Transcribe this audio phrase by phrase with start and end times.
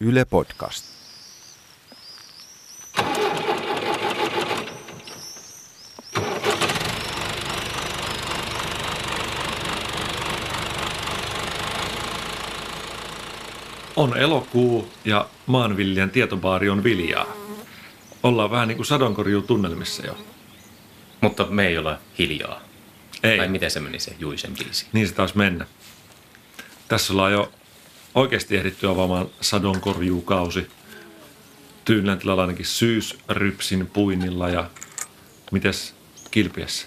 [0.00, 0.84] Yle Podcast.
[13.96, 17.26] On elokuu ja maanviljelijän tietobaari on viljaa.
[18.22, 20.18] Ollaan vähän niin kuin sadonkorjuutunnelmissa jo.
[21.20, 22.60] Mutta me ei ole hiljaa.
[23.22, 24.86] Ei, Tai miten se meni se Juisen biisi?
[24.92, 25.66] niin se taas mennä.
[26.88, 27.52] Tässä ollaan jo
[28.14, 30.70] oikeasti ehditty avaamaan sadonkorjuukausi.
[31.84, 34.70] Tyynläntilalla ainakin syysrypsin puinnilla ja
[35.52, 35.94] mites
[36.30, 36.86] kilpiessä?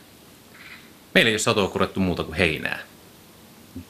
[1.14, 2.80] Meillä ei ole satoa kurettu muuta kuin heinää.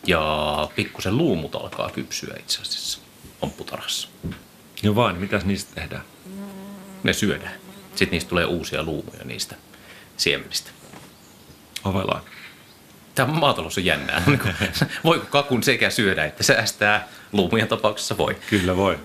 [0.08, 2.99] Ja pikkusen luumut alkaa kypsyä itse asiassa
[3.39, 4.09] pompputarhassa.
[4.84, 6.03] Ja vain, mitäs niistä tehdään?
[7.03, 7.53] Ne syödään.
[7.89, 9.55] Sitten niistä tulee uusia luumuja niistä
[10.17, 10.72] siemenistä.
[11.84, 12.22] Ovellaan.
[13.16, 14.24] Tämä maatalous on jännää.
[14.28, 14.40] Niin
[15.04, 17.08] Voiko kakun sekä syödä että säästää?
[17.32, 18.38] Luumujen tapauksessa voi.
[18.50, 19.00] Kyllä voi.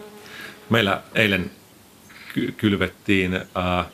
[0.70, 1.50] Meillä eilen
[2.34, 3.84] ky- kylvettiin ää,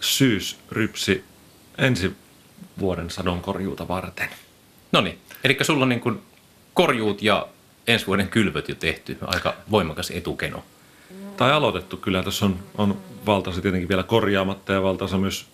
[0.00, 1.24] syysrypsi
[1.78, 2.16] ensi
[2.78, 4.28] vuoden sadonkorjuuta varten.
[4.92, 6.22] No niin, eli sulla on niin kuin
[6.74, 7.48] korjuut ja
[7.86, 9.18] ensi vuoden kylvöt jo tehty.
[9.26, 10.64] Aika voimakas etukeno.
[11.36, 12.22] Tai aloitettu kyllä.
[12.22, 15.46] Tässä on, on valtaosa tietenkin vielä korjaamatta ja valtaosa myös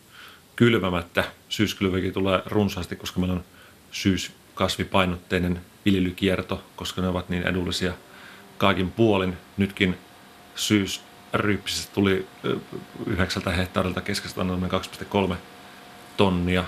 [0.56, 1.24] kylvämättä.
[1.48, 3.44] Syyskylväkin tulee runsaasti, koska meillä on
[3.90, 7.92] syyskasvipainotteinen viljelykierto, koska ne ovat niin edullisia
[8.58, 9.36] kaikin puolin.
[9.56, 9.98] Nytkin
[10.54, 12.26] syysrypsistä tuli
[13.06, 14.62] yhdeksältä hehtaarilta keskistä noin
[15.30, 15.36] 2,3
[16.16, 16.64] tonnia.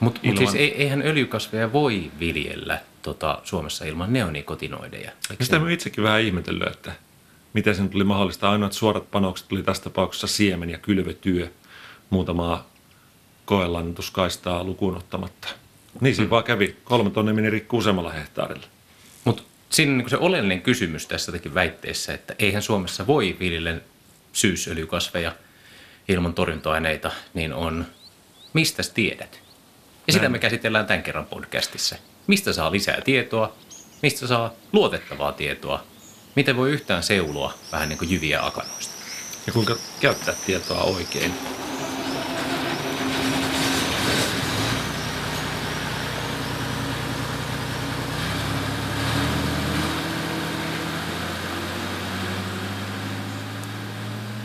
[0.00, 5.10] Mutta mut Ilman- siis ei, eihän öljykasveja voi viljellä tota, Suomessa ilman neonikotinoideja.
[5.30, 6.92] Eikö sitä mä itsekin vähän ihmetellyt, että
[7.52, 8.50] miten sen tuli mahdollista.
[8.50, 11.48] Ainoat suorat panokset tuli tässä tapauksessa siemen- ja kylvötyö
[12.10, 12.70] muutamaa
[13.44, 15.48] koelantuskaistaa lukuun ottamatta.
[16.00, 16.76] Niin siinä vaan kävi.
[16.84, 18.66] Kolme tonne meni rikki useammalla hehtaarilla.
[19.24, 23.80] Mutta siinä niin se oleellinen kysymys tässä jotenkin väitteessä, että eihän Suomessa voi viljellä
[24.32, 25.32] syysöljykasveja
[26.08, 27.86] ilman torjunta-aineita, niin on,
[28.52, 29.40] mistä tiedät?
[30.06, 31.96] Ja sitä me käsitellään tämän kerran podcastissa.
[32.26, 33.56] Mistä saa lisää tietoa?
[34.02, 35.84] Mistä saa luotettavaa tietoa?
[36.34, 38.94] Miten voi yhtään seulua vähän niin kuin jyviä akanoista?
[39.46, 41.34] Ja kuinka käyttää tietoa oikein.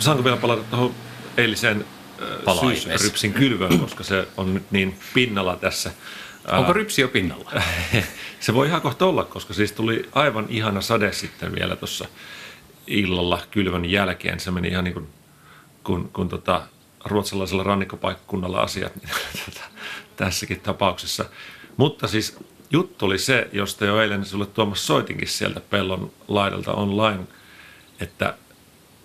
[0.02, 0.96] Saanko vielä palata tuohon
[1.38, 1.86] eiliseen
[2.48, 5.92] äh, syysrypsin kylvöön, koska se on nyt niin pinnalla tässä.
[6.48, 7.52] Ää, Onko rypsi jo pinnalla?
[8.40, 12.06] se voi ihan kohta olla, koska siis tuli aivan ihana sade sitten vielä tuossa
[12.88, 14.40] illalla kylvön jälkeen.
[14.40, 15.08] Se meni ihan niin kuin
[15.84, 16.62] kun, kun tota,
[17.06, 19.10] ruotsalaisella rannikkopaikkakunnalla asiat niin,
[19.46, 19.62] tota,
[20.16, 21.26] tässäkin tapauksessa.
[21.78, 22.38] Mutta siis
[22.72, 27.24] juttu oli se, josta jo eilen sulle Tuomas soitinkin sieltä pellon laidalta online,
[28.00, 28.36] että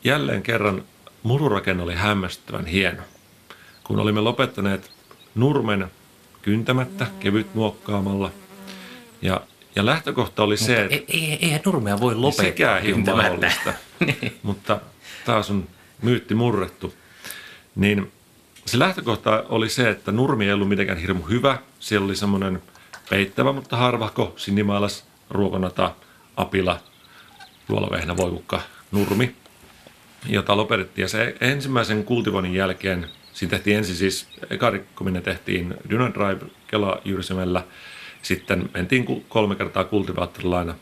[0.06, 0.84] jälleen kerran
[1.22, 3.02] mururakenne oli hämmästyttävän hieno.
[3.84, 4.90] Kun olimme lopettaneet
[5.34, 5.86] nurmen
[6.42, 8.30] kyntämättä, kevyt muokkaamalla,
[9.22, 9.40] ja,
[9.76, 13.22] ja lähtökohta oli se, että Ei, ei, eihän nurmea voi lopettaa sekään ei ole kyntämättä.
[13.22, 13.72] mahdollista.
[14.42, 14.80] Mutta
[15.26, 15.68] taas on
[16.02, 16.94] myytti murrettu.
[17.76, 18.12] Niin
[18.66, 21.58] se lähtökohta oli se, että nurmi ei ollut mitenkään hirmu hyvä.
[21.80, 22.62] Siellä oli semmoinen
[23.10, 25.94] peittävä, mutta harvahko, sinimaalas, ruokonata,
[26.36, 26.80] apila,
[27.68, 28.60] luolavehnä, voikukka,
[28.92, 29.34] nurmi,
[30.28, 31.02] jota lopetettiin.
[31.02, 37.64] Ja se ensimmäisen kultivoinnin jälkeen, siinä tehtiin ensin siis, eka rikkominen tehtiin Dynadrive Kela jyrsimellä,
[38.22, 40.74] sitten mentiin kolme kertaa kultivaattorilla aina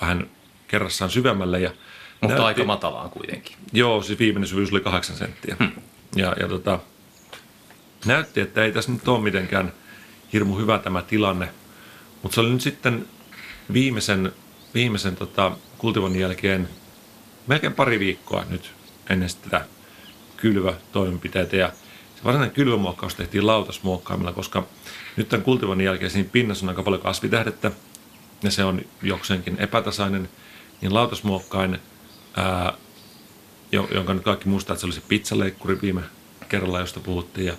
[0.00, 0.26] vähän
[0.68, 1.60] kerrassaan syvemmälle.
[1.60, 1.70] Ja
[2.20, 3.56] Mutta näytti- aika matalaan kuitenkin.
[3.72, 5.56] Joo, siis viimeinen syvyys oli kahdeksan senttiä.
[5.58, 5.72] Hmm.
[6.16, 6.78] Ja, ja tota,
[8.06, 9.72] näytti, että ei tässä nyt ole mitenkään
[10.32, 11.48] hirmu hyvä tämä tilanne.
[12.22, 13.06] Mutta se oli nyt sitten
[13.72, 14.32] viimeisen,
[14.74, 16.68] viimeisen tota, kultivoinnin jälkeen
[17.48, 18.74] melkein pari viikkoa nyt
[19.10, 19.64] ennen sitä
[20.36, 21.56] kylvätoimenpiteitä.
[21.56, 21.72] Ja
[22.16, 24.66] se varsinainen kylvämuokkaus tehtiin lautasmuokkaamilla, koska
[25.16, 27.70] nyt tämän kultivoinnin jälkeen siinä pinnassa on aika paljon kasvitähdettä
[28.42, 30.28] ja se on jokseenkin epätasainen,
[30.80, 31.78] niin lautasmuokkain
[32.36, 32.72] ää,
[33.72, 36.00] jo- jonka nyt kaikki muistaa, että se oli se pizzaleikkuri viime
[36.48, 37.46] kerralla, josta puhuttiin.
[37.46, 37.54] Ja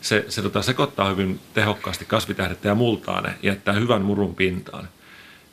[0.00, 4.88] se, se tota, sekoittaa hyvin tehokkaasti kasvitähdettä ja multaa ne, ja jättää hyvän murun pintaan.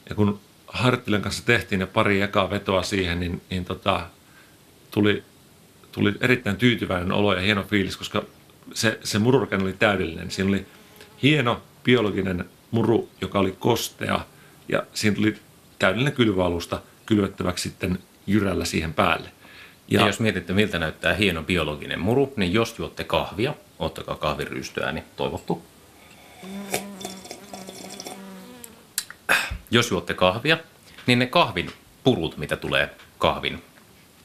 [0.09, 0.39] Ja kun
[0.77, 4.07] Harttilen kanssa tehtiin ne pari ekaa vetoa siihen, niin, niin tota,
[4.91, 5.23] tuli,
[5.91, 8.23] tuli erittäin tyytyväinen olo ja hieno fiilis, koska
[8.73, 10.31] se, se mururakenne oli täydellinen.
[10.31, 10.65] Siinä oli
[11.23, 14.19] hieno biologinen muru, joka oli kostea,
[14.69, 15.35] ja siinä tuli
[15.79, 19.29] täydellinen kylvöalusta kylvettäväksi sitten jyrällä siihen päälle.
[19.87, 24.91] Ja, ja jos mietitte, miltä näyttää hieno biologinen muru, niin jos juotte kahvia, ottakaa kahviryystyä,
[24.91, 25.63] niin toivottu.
[29.71, 30.57] Jos juotte kahvia,
[31.07, 31.71] niin ne kahvin
[32.03, 33.63] purut, mitä tulee kahvin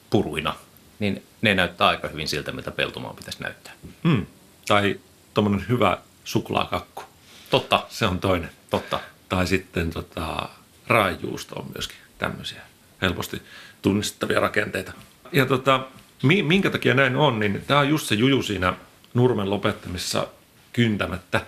[0.09, 0.55] puruina,
[0.99, 3.73] niin ne näyttää aika hyvin siltä, miltä peltomaan pitäisi näyttää.
[4.03, 4.25] Hmm.
[4.67, 4.99] Tai
[5.33, 7.03] tuommoinen hyvä suklaakakku.
[7.49, 8.49] Totta, Se on toinen.
[8.69, 8.99] totta.
[9.29, 10.49] Tai sitten tota,
[10.87, 12.61] raajuusto on myöskin tämmöisiä
[13.01, 13.41] helposti
[13.81, 14.93] tunnistettavia rakenteita.
[15.31, 15.87] Ja tota,
[16.23, 18.73] mi- minkä takia näin on, niin tämä on just se juju siinä
[19.13, 20.27] nurmen lopettamisessa
[20.73, 21.41] kyntämättä,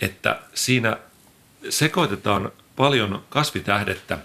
[0.00, 0.96] että siinä
[1.68, 4.18] sekoitetaan paljon kasvitähdettä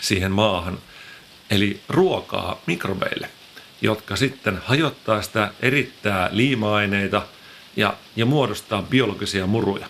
[0.00, 0.78] siihen maahan,
[1.50, 3.30] eli ruokaa mikrobeille,
[3.82, 7.22] jotka sitten hajottaa sitä, erittää liima-aineita
[7.76, 9.86] ja, ja muodostaa biologisia muruja.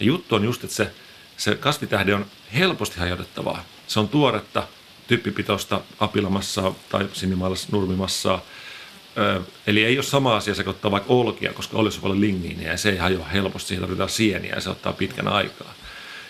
[0.00, 0.90] Ja juttu on just, että se,
[1.36, 3.64] se kasvitähde on helposti hajotettavaa.
[3.86, 4.66] Se on tuoretta,
[5.06, 8.40] typpipitoista apilamassaa tai sinimaalais nurmimassaa.
[9.18, 12.90] Ö, eli ei ole sama asia sekoittaa vaikka olkia, koska olisi paljon ligniiniä ja se
[12.90, 13.68] ei hajoa helposti.
[13.68, 15.74] Siihen tarvitaan sieniä ja se ottaa pitkän aikaa.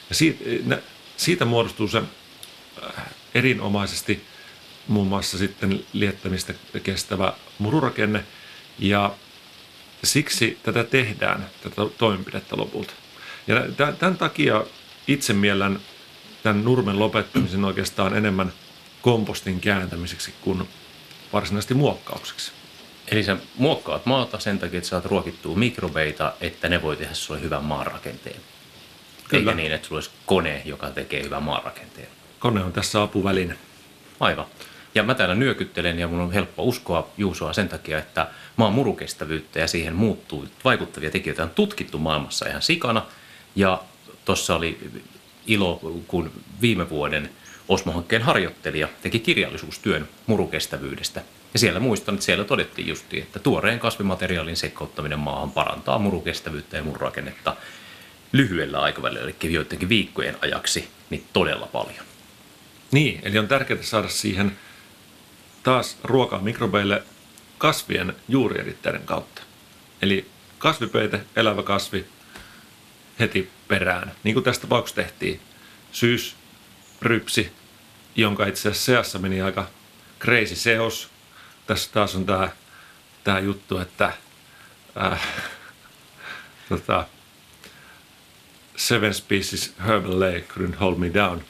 [0.09, 0.83] Ja siitä, nä-
[1.17, 3.05] siitä muodostuu se äh,
[3.35, 4.25] erinomaisesti
[4.89, 8.25] muun muassa sitten liettämistä kestävä mururakenne
[8.79, 9.15] ja
[10.05, 12.93] siksi tätä tehdään, tätä toimenpidettä lopulta.
[13.47, 14.65] Ja tä- tämän takia
[15.09, 15.81] itse miellän
[16.43, 18.53] tämän nurmen lopettamisen oikeastaan enemmän
[19.03, 20.69] kompostin kääntämiseksi kuin
[21.33, 22.53] varsinaisesti muokkaukseksi.
[23.09, 27.41] Eli sä muokkaat maata sen takia, että saat ruokittua mikrobeita, että ne voi tehdä sulle
[27.41, 28.41] hyvän maanrakenteen.
[29.39, 29.51] Kyllä.
[29.51, 32.09] Eikä niin, että sulla olisi kone, joka tekee hyvän maanrakenteen.
[32.39, 33.57] Kone on tässä apuväline.
[34.21, 34.47] Aivan.
[34.95, 38.27] Ja mä täällä nyökyttelen ja mun on helppo uskoa Juusoa sen takia, että
[38.57, 43.03] maan murukestävyyttä ja siihen muuttuu vaikuttavia tekijöitä on tutkittu maailmassa ihan sikana.
[43.57, 43.83] Ja
[44.25, 44.91] tuossa oli
[45.47, 47.31] ilo, kun viime vuoden
[47.69, 51.23] Osmo-hankkeen harjoittelija teki kirjallisuustyön murukestävyydestä.
[51.53, 56.83] Ja siellä muistan, että siellä todettiin justi, että tuoreen kasvimateriaalin sekoittaminen maahan parantaa murukestävyyttä ja
[56.83, 57.57] mururakennetta
[58.35, 62.05] lyhyellä aikavälillä, eli joidenkin viikkojen ajaksi, niin todella paljon.
[62.93, 64.59] Niin, eli on tärkeää saada siihen
[65.63, 67.03] taas ruokaa mikrobeille
[67.59, 69.43] kasvien juurieritteiden kautta.
[70.03, 70.29] Eli
[70.59, 72.07] kasvipeite, elävä kasvi
[73.21, 74.13] heti perään.
[74.25, 75.41] Niin kuin tässä tapauksessa tehtiin.
[75.93, 76.37] Syys,
[77.03, 77.53] rypsi,
[78.17, 79.67] jonka itse asiassa seassa meni aika
[80.21, 81.09] crazy seos.
[81.67, 82.49] Tässä taas on tämä,
[83.25, 84.13] tämä juttu, että
[85.03, 85.21] äh,
[86.69, 87.07] tota,
[88.77, 91.41] Seven species herbal lake couldn't hold me down.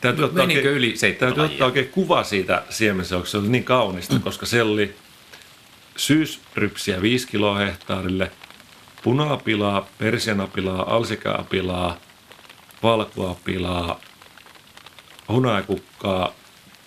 [0.00, 3.38] Täytyy ottaa, Menikö oikein, yli täytyy ottaa oikein kuva siitä siemenseoksesta.
[3.38, 4.94] Se oli niin kaunista, koska siellä oli
[5.96, 8.30] syysrypsiä 5 kiloa hehtaarille,
[9.02, 11.96] punaapilaa, persianapilaa, alsikaapilaa,
[12.82, 14.00] valkuapilaa,
[15.28, 16.32] hunajakukkaa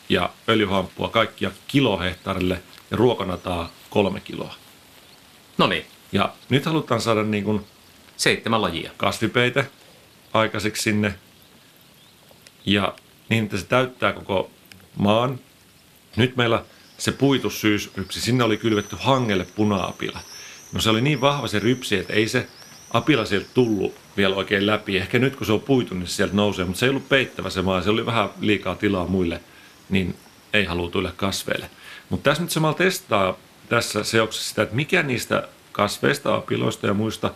[0.10, 4.56] ja öljyhamppua kaikkia kilo hehtaarille ja ruokanataa kolme kiloa.
[5.58, 7.66] No niin, Ja nyt halutaan saada niin kuin
[8.24, 8.92] seitsemän lajia.
[8.98, 9.66] kasvipeite
[10.34, 11.16] aikaiseksi sinne.
[12.66, 12.94] Ja
[13.30, 14.52] niin, että se täyttää koko
[14.96, 15.40] maan.
[16.16, 16.64] Nyt meillä
[16.98, 20.20] se puitussyysrypsi, sinne oli kylvetty hangelle puna-apila.
[20.74, 22.48] No se oli niin vahva se rypsi, että ei se
[22.92, 24.98] apila sieltä tullut vielä oikein läpi.
[24.98, 27.50] Ehkä nyt kun se on puitu, niin se sieltä nousee, mutta se ei ollut peittävä
[27.50, 27.82] se maa.
[27.82, 29.42] Se oli vähän liikaa tilaa muille,
[29.90, 30.16] niin
[30.54, 31.70] ei halutuille kasveille.
[32.10, 33.38] Mutta tässä nyt samalla testaa
[33.70, 37.34] tässä seoksessa sitä, että mikä niistä kasveista, apiloista ja muista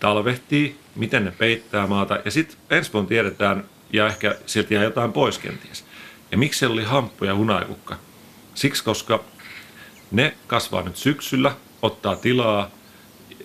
[0.00, 2.18] talvehtii, miten ne peittää maata.
[2.24, 5.84] Ja sitten ensi vuonna tiedetään, ja ehkä sieltä jää jotain pois kenties.
[6.30, 7.96] Ja miksi siellä oli hamppu ja hunajakukka?
[8.54, 9.24] Siksi, koska
[10.10, 12.70] ne kasvaa nyt syksyllä, ottaa tilaa,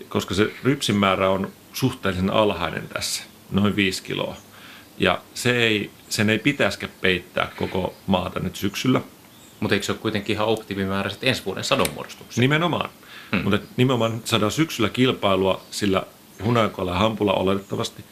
[0.09, 4.35] koska se rypsin määrä on suhteellisen alhainen tässä, noin 5 kiloa.
[4.97, 9.01] Ja se ei, sen ei pitäisikään peittää koko maata nyt syksyllä.
[9.59, 12.41] Mutta eikö se ole kuitenkin ihan optimimäärä sitten ensi vuoden sadonmuodostukseen?
[12.41, 12.89] Nimenomaan.
[13.31, 13.43] Hmm.
[13.43, 16.03] Mutta nimenomaan saadaan syksyllä kilpailua sillä
[16.43, 18.05] hunajakolla ja hampulla oletettavasti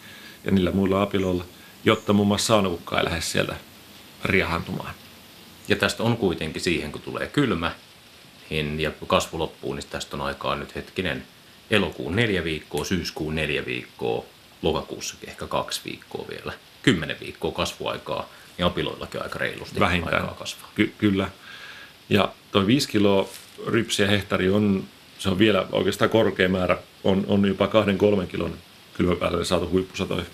[0.43, 1.45] ja niillä muilla apiloilla,
[1.83, 3.55] jotta muun muassa saunakukka ei lähde sieltä
[4.25, 4.93] riahantumaan.
[5.67, 7.71] Ja tästä on kuitenkin siihen, kun tulee kylmä
[8.49, 11.23] niin, ja kasvu loppuu, niin tästä on aikaa nyt hetkinen
[11.71, 14.25] elokuun neljä viikkoa, syyskuun neljä viikkoa,
[14.61, 16.53] lokakuussakin ehkä kaksi viikkoa vielä.
[16.83, 20.21] Kymmenen viikkoa kasvuaikaa ja apiloillakin aika reilusti Vähintään.
[20.21, 20.69] aikaa kasvaa.
[20.75, 21.29] Ky- kyllä.
[22.09, 23.29] Ja toi 5 kiloa
[23.67, 24.83] rypsiä hehtaari on,
[25.19, 28.53] se on vielä oikeastaan korkea määrä, on, on jopa kahden kolmen kilon
[28.93, 30.25] kylvöpäälle saatu huippusatoja.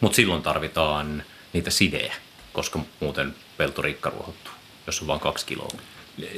[0.00, 2.14] Mutta silloin tarvitaan niitä sidejä,
[2.52, 4.52] koska muuten pelto rikkaruohottuu,
[4.86, 5.68] jos on vain kaksi kiloa.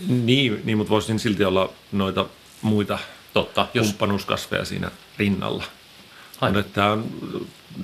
[0.09, 2.27] Niin, niin mutta voisin silti olla noita
[2.63, 2.99] muita
[3.35, 5.65] Totta, jos kumppanuuskasveja siinä rinnalla.
[6.41, 6.57] Aivan.
[6.57, 7.07] Mutta tämä on,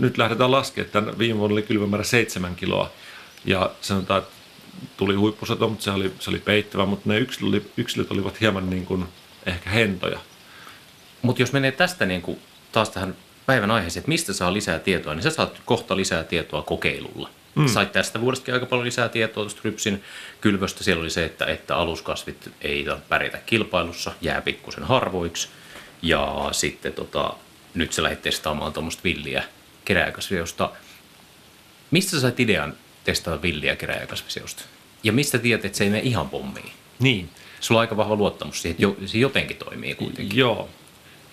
[0.01, 2.91] nyt lähdetään laskemaan, että viime vuonna oli kylvämäärä seitsemän kiloa.
[3.45, 4.35] Ja sanotaan, että
[4.97, 8.87] tuli huippusato, mutta se oli, se oli peittävä, mutta ne yksilöt, yksilöt olivat hieman niin
[8.87, 9.05] kuin
[9.47, 10.21] ehkä hentoja.
[11.23, 12.39] Mutta jos menee tästä niin kuin
[12.73, 16.63] taas tähän päivän aiheeseen, että mistä saa lisää tietoa, niin sä saat kohta lisää tietoa
[16.63, 17.31] kokeilulla.
[17.55, 17.69] Mm.
[17.69, 20.03] Sait tästä vuodestakin aika paljon lisää tietoa tuosta rypsin
[20.41, 20.85] kylvöstä.
[20.85, 25.49] Siellä oli se, että, että aluskasvit ei pärjätä kilpailussa, jää pikkusen harvoiksi.
[26.03, 27.35] Ja sitten tota,
[27.75, 29.45] nyt sä lähdit testaamaan tuommoista villiä
[29.85, 30.71] kerääkasviosta.
[31.91, 34.65] Mistä sä sait idean testata villiä kerääkasvisiosta?
[35.03, 36.73] Ja mistä tiedät, että se ei mene ihan pommiin?
[36.99, 37.31] Niin.
[37.61, 40.39] Sulla on aika vahva luottamus siihen, että se jotenkin toimii kuitenkin.
[40.39, 40.69] Joo.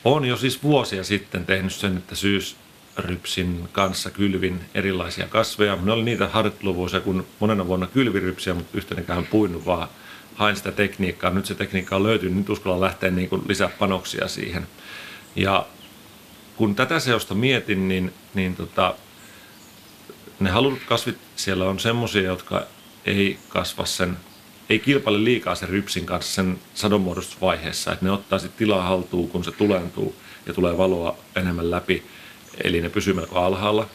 [0.06, 5.76] On jo siis vuosia sitten tehnyt sen, että syysrypsin kanssa kylvin erilaisia kasveja.
[5.76, 9.88] Ne oli niitä harjoitteluvuosia, kun monena vuonna kylvirypsiä, mutta yhtenenkään puinut, vaan
[10.36, 11.30] hain sitä tekniikkaa.
[11.30, 14.68] Nyt se tekniikka on löytynyt, nyt uskallan lähteä niin kuin lisää panoksia siihen.
[15.36, 15.66] Ja
[16.56, 18.96] kun tätä seosta mietin, niin, niin tota,
[20.40, 22.64] ne halutut kasvit siellä on semmoisia, jotka
[23.06, 24.18] ei kasva sen,
[24.70, 29.44] ei kilpaile liikaa sen rypsin kanssa sen sadonmuodostusvaiheessa, että ne ottaa sitten tilaa haltuun, kun
[29.44, 32.04] se tulentuu ja tulee valoa enemmän läpi.
[32.64, 33.90] Eli ne pysyy melko alhaalla,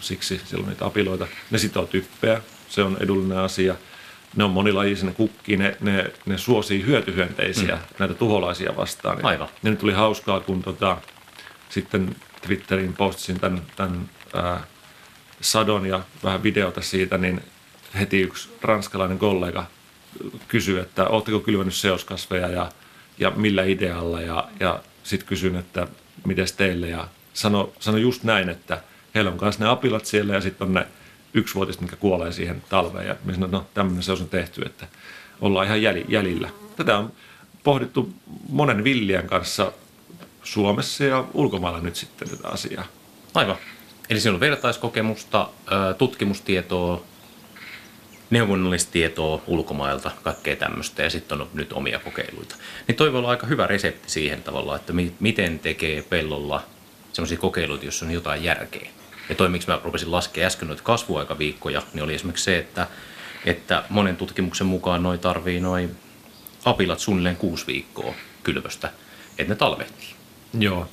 [0.00, 1.26] siksi siellä on niitä apiloita.
[1.50, 3.74] Ne sitoo typpeä, se on edullinen asia.
[4.36, 7.80] Ne on monilajisia, ne kukkii, ne, ne, ne suosii hyötyhyönteisiä, mm.
[7.98, 9.24] näitä tuholaisia vastaan.
[9.24, 9.48] Aivan.
[9.62, 10.98] Ja nyt tuli hauskaa, kun tota,
[11.68, 12.16] sitten
[12.46, 14.66] Twitteriin postasin tämän, tämän ää,
[15.40, 17.40] sadon ja vähän videota siitä, niin
[17.98, 19.66] heti yksi ranskalainen kollega
[20.48, 22.68] kysyi, että oletteko kylvänyt seoskasveja ja,
[23.18, 25.88] ja millä idealla ja, ja sitten kysyin, että
[26.26, 28.82] miten teille ja sano, sano just näin, että
[29.14, 30.86] heillä on myös ne apilat siellä ja sitten on ne
[31.34, 34.86] yksivuotiset, mitkä kuolee siihen talveen ja minä sanoin, no tämmöinen se on tehty, että
[35.40, 36.48] ollaan ihan jäljillä.
[36.76, 37.12] Tätä on
[37.64, 38.14] pohdittu
[38.48, 39.72] monen villien kanssa
[40.42, 42.84] Suomessa ja ulkomailla nyt sitten tätä asiaa.
[43.34, 43.56] Aivan.
[44.10, 45.48] Eli siinä on vertaiskokemusta,
[45.98, 47.02] tutkimustietoa,
[48.30, 52.56] neuvonnollista tietoa ulkomailta, kaikkea tämmöistä, ja sitten on nyt omia kokeiluita.
[52.88, 56.62] Niin toi voi olla aika hyvä resepti siihen tavallaan, että mi- miten tekee pellolla
[57.12, 58.88] sellaisia kokeiluita, joissa on jotain järkeä.
[59.28, 62.86] Ja toi, miksi mä rupesin laskea äsken noita kasvuaikaviikkoja, niin oli esimerkiksi se, että,
[63.44, 65.96] että monen tutkimuksen mukaan noi tarvii noin
[66.64, 68.90] apilat suunnilleen kuusi viikkoa kylvöstä,
[69.38, 70.08] että ne talvehtii.
[70.58, 70.88] Joo.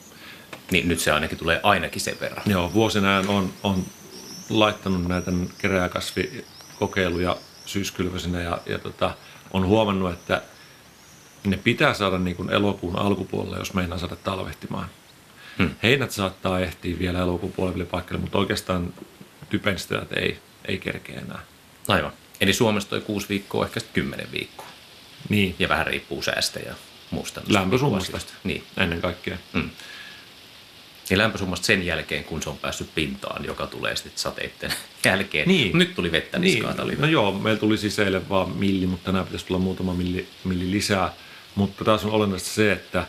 [0.71, 2.43] Niin nyt se ainakin tulee ainakin sen verran.
[2.45, 3.85] Joo, vuosina on, on
[4.49, 5.31] laittanut näitä
[6.79, 9.15] kerääkasvikokeiluja syyskylvösinä ja, ja tota,
[9.51, 10.41] on huomannut, että
[11.43, 14.89] ne pitää saada niin kuin elokuun alkupuolella, jos meinaa saada talvehtimaan.
[15.57, 15.69] Hmm.
[15.83, 18.93] Heinät saattaa ehtiä vielä elokuun puolelle paikalle, mutta oikeastaan
[19.49, 21.39] typenstöjät ei, ei kerkeä enää.
[21.87, 22.11] Aivan.
[22.41, 24.67] Eli Suomessa toi kuusi viikkoa, ehkä kymmenen viikkoa.
[25.29, 25.55] Niin.
[25.59, 26.73] Ja vähän riippuu säästä ja
[27.11, 27.41] muusta.
[27.47, 28.63] Lämpösummasta Niin.
[28.77, 29.37] ennen kaikkea.
[29.53, 29.69] Mm.
[31.09, 34.73] Ja lämpösummasta sen jälkeen, kun se on päässyt pintaan, joka tulee sitten sateitten
[35.05, 35.47] jälkeen.
[35.47, 35.77] Niin.
[35.77, 36.87] Nyt tuli vettä niskaan.
[36.87, 37.01] Niin.
[37.01, 40.71] No joo, meillä tuli siis eilen vaan milli, mutta tänään pitäisi tulla muutama milli, milli
[40.71, 41.13] lisää.
[41.55, 43.07] Mutta taas on olennaista se, että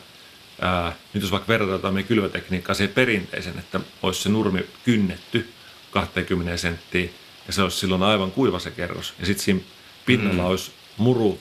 [0.60, 5.48] ää, nyt jos vaikka verrataan meidän kylvätekniikkaa siihen perinteisen, että olisi se nurmi kynnetty
[5.90, 7.08] 20 senttiä
[7.46, 9.14] ja se olisi silloin aivan kuiva se kerros.
[9.18, 9.60] Ja sitten siinä
[10.06, 10.48] pinnalla mm.
[10.48, 11.40] olisi muru,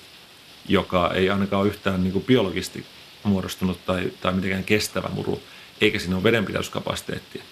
[0.67, 2.85] joka ei ainakaan ole yhtään niin kuin biologisesti
[3.23, 5.41] muodostunut tai, tai mitenkään kestävä muru,
[5.85, 7.43] eikä siinä ole vedenpidätyskapasiteettia.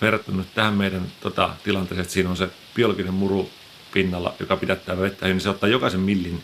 [0.00, 3.50] Verrattuna tähän meidän tota, tilanteeseen, että siinä on se biologinen muru
[3.92, 6.42] pinnalla, joka pidättää vettä, niin se ottaa jokaisen millin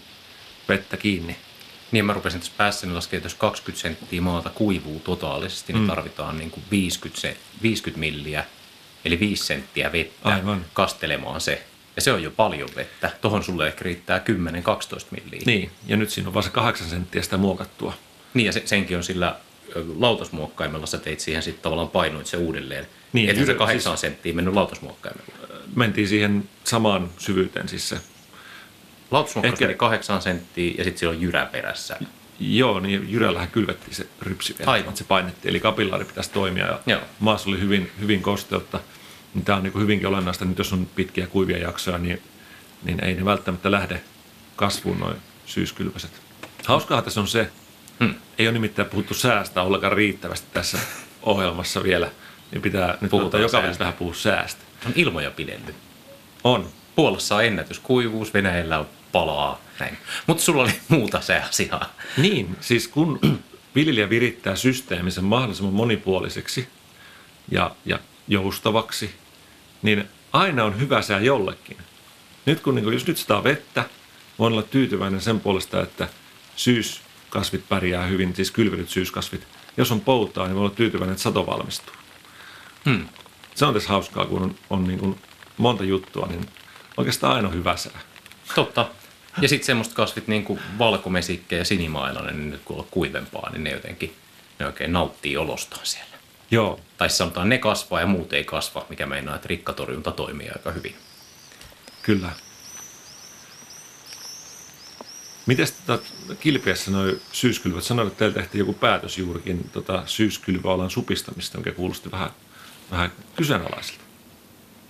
[0.69, 1.37] vettä kiinni.
[1.93, 5.83] Niin mä rupesin tässä päässä niin laskemaan, että jos 20 senttiä maata kuivuu totaalisesti, niin
[5.83, 5.89] mm.
[5.89, 8.45] tarvitaan niin kuin 50, se, 50 milliä,
[9.05, 10.65] eli 5 senttiä vettä Aivan.
[10.73, 11.67] kastelemaan se.
[11.97, 13.11] Ja se on jo paljon vettä.
[13.21, 14.23] Tuohon sulle ehkä riittää 10-12
[15.11, 15.43] milliä.
[15.47, 17.95] Niin, ja nyt siinä on vain se 8 senttiä sitä muokattua.
[18.35, 19.37] Niin, ja se, senkin on sillä
[19.99, 22.87] lautasmuokkaimella sä teit siihen sitten tavallaan painoit se uudelleen.
[23.13, 25.27] Niin, Että se jyrä- kahdeksan siis- senttiä mennyt lautasmuokkaimella.
[25.77, 27.97] Mentiin siihen samaan syvyyteen siis se.
[29.11, 31.97] Lautasmuokkaus Ehkä- meni kahdeksan senttiä ja sitten siellä on jyrä perässä.
[32.41, 34.97] Joo, niin Jyrällähän kylvettiin se rypsi vielä, Aivan.
[34.97, 35.51] se painettiin.
[35.51, 37.01] Eli kapillaari pitäisi toimia ja Joo.
[37.21, 38.81] maassa oli hyvin, hyvin kosteutta.
[39.35, 40.45] Niin tämä on niin hyvinkin olennaista.
[40.45, 42.23] Nyt jos on pitkiä kuivia jaksoja, niin,
[42.85, 44.01] niin ei ne välttämättä lähde
[44.57, 45.17] kasvuun noin
[45.47, 46.11] syyskylväset.
[46.67, 47.51] Hauskaa tässä on se,
[48.01, 48.15] Hmm.
[48.39, 50.79] ei ole nimittäin puhuttu säästä ollenkaan riittävästi tässä
[51.23, 52.11] ohjelmassa vielä.
[52.51, 53.63] Niin pitää nyt Puhutaan joka säästä.
[53.65, 54.61] välissä vähän puhua säästä.
[54.87, 55.75] On ilmoja pidetty.
[56.45, 56.69] On.
[56.97, 59.61] Puolassa on ennätyskuivuus, Venäjällä on palaa.
[60.27, 61.95] Mutta sulla oli muuta se asiaa.
[62.17, 63.41] Niin, siis kun
[63.75, 66.69] viljelijä virittää systeemisen mahdollisimman monipuoliseksi
[67.51, 67.99] ja, ja
[68.29, 69.15] joustavaksi,
[69.83, 71.77] niin aina on hyvä sää jollekin.
[72.47, 73.85] Nyt kun niin jos nyt sitä vettä,
[74.39, 76.09] voin olla tyytyväinen sen puolesta, että
[77.35, 79.47] syyskasvit pärjää hyvin, siis kylvetyt syyskasvit.
[79.77, 81.95] Jos on poutaa, niin voi olla tyytyväinen, että sato valmistuu.
[82.85, 83.09] Hmm.
[83.55, 85.19] Se on tässä hauskaa, kun on, on niin kuin
[85.57, 86.49] monta juttua, niin
[86.97, 88.01] oikeastaan aina hyvä sää.
[88.55, 88.91] Totta.
[89.41, 93.65] Ja sitten semmoista kasvit niin kuin valkomesikkä ja sinimailainen, niin nyt kun on kuivempaa, niin
[93.65, 94.17] ne jotenkin
[94.59, 96.17] ne oikein nauttii olostaan siellä.
[96.51, 100.71] Joo, Tai sanotaan ne kasvaa ja muut ei kasva, mikä meinaa, että rikkatorjunta toimii aika
[100.71, 100.95] hyvin.
[102.03, 102.31] Kyllä.
[105.47, 106.05] Miten tota,
[106.41, 107.85] kilpiessä noin syyskylvät?
[107.85, 112.31] Sanoit, että teillä tehtiin joku päätös juurikin tota, syyskylväalan supistamista, mikä kuulosti vähän,
[112.91, 114.05] vähän kyseenalaiselta.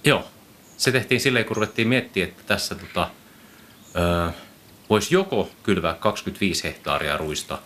[0.04, 0.28] Joo.
[0.76, 3.10] Se tehtiin silleen, kun ruvettiin miettiä, että tässä tota,
[3.96, 4.32] ö,
[4.90, 7.58] voisi joko kylvää 25 hehtaaria ruista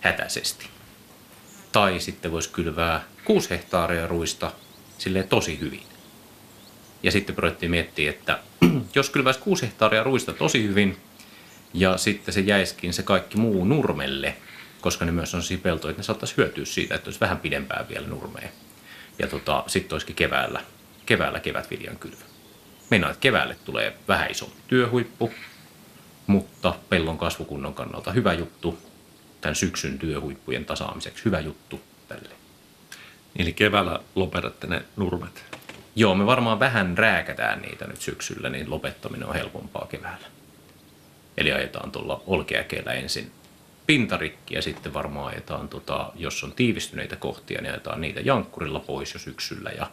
[0.00, 0.66] hätäisesti,
[1.72, 4.52] tai sitten voisi kylvää 6 hehtaaria ruista
[4.98, 5.82] silleen tosi hyvin.
[7.02, 8.38] Ja sitten ruvettiin miettiä, että
[8.94, 10.96] jos kylväisi 6 hehtaaria ruista tosi hyvin,
[11.74, 14.36] ja sitten se jäiskin se kaikki muu nurmelle,
[14.80, 18.06] koska ne myös on peltoja, että ne saattaisi hyötyä siitä, että olisi vähän pidempään vielä
[18.06, 18.48] nurmeen.
[19.18, 20.60] Ja tota, sitten olisikin keväällä,
[21.06, 22.24] keväällä kevätviljan kylvö.
[22.90, 25.32] Meinaa, että keväälle tulee vähän isompi työhuippu,
[26.26, 28.78] mutta pellon kasvukunnon kannalta hyvä juttu
[29.40, 31.24] tämän syksyn työhuippujen tasaamiseksi.
[31.24, 32.34] Hyvä juttu tälle.
[33.36, 35.44] Eli keväällä lopetatte ne nurmet.
[35.96, 40.26] Joo, me varmaan vähän rääkätään niitä nyt syksyllä, niin lopettaminen on helpompaa keväällä.
[41.36, 43.32] Eli ajetaan tuolla olkeäkeellä ensin
[43.86, 49.14] pintarikki ja sitten varmaan ajetaan, tota, jos on tiivistyneitä kohtia, niin ajetaan niitä jankkurilla pois
[49.14, 49.90] jo syksyllä ja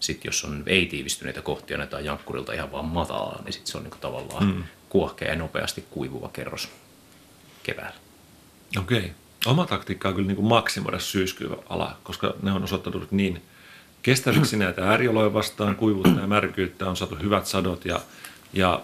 [0.00, 3.84] sitten jos on ei-tiivistyneitä kohtia, niin ajetaan jankkurilta ihan vaan matalaan, niin sitten se on
[3.84, 4.64] niin tavallaan mm.
[4.88, 6.68] kuohkea ja nopeasti kuivuva kerros
[7.62, 7.96] keväällä.
[8.78, 8.98] Okei.
[8.98, 9.10] Okay.
[9.46, 10.98] Oma taktiikka on kyllä niin kuin maksimoida
[11.68, 13.42] ala, koska ne on osoittautunut niin
[14.02, 18.00] kestäviksi näitä äärioloja vastaan, kuivuutta ja märkyyttä, on saatu hyvät sadot ja,
[18.52, 18.82] ja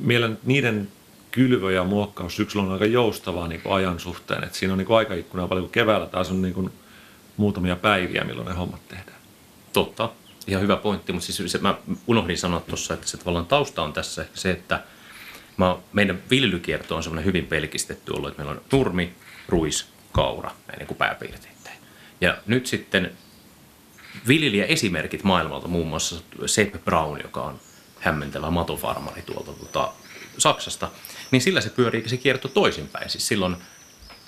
[0.00, 0.88] mielen niiden
[1.36, 4.44] kylvö ja muokkaus syksyllä on aika joustavaa niin ajan suhteen.
[4.44, 6.70] Et siinä on niin aikaikkunaa paljon, kun keväällä taas on niin kuin
[7.36, 9.18] muutamia päiviä, milloin ne hommat tehdään.
[9.72, 10.10] Totta.
[10.46, 11.74] Ihan hyvä pointti, mutta siis se, mä
[12.06, 14.82] unohdin sanoa tuossa, että se tavallaan tausta on tässä ehkä se, että
[15.56, 19.12] mä, meidän viljelykierto on semmoinen hyvin pelkistetty ollut, että meillä on nurmi,
[19.48, 20.98] ruis, kaura, näin niin kuin.
[22.20, 23.12] Ja nyt sitten
[24.28, 26.16] viljelijäesimerkit maailmalta, muun muassa
[26.46, 27.60] Sepp Brown, joka on
[28.00, 29.92] hämmentävä matofarmari tuolta tuota,
[30.38, 30.90] Saksasta,
[31.30, 33.10] niin sillä se pyörii se kierto toisinpäin.
[33.10, 33.56] Siis silloin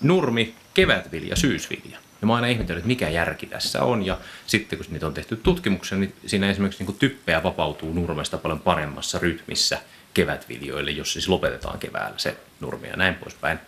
[0.00, 1.98] nurmi, kevätvilja, syysvilja.
[2.20, 4.06] Ja mä oon aina ihmetellyt, että mikä järki tässä on.
[4.06, 8.60] Ja sitten kun niitä on tehty tutkimuksia, niin siinä esimerkiksi niin typpeä vapautuu nurmesta paljon
[8.60, 9.78] paremmassa rytmissä
[10.14, 13.58] kevätviljoille, jos siis lopetetaan keväällä se nurmi ja näin poispäin.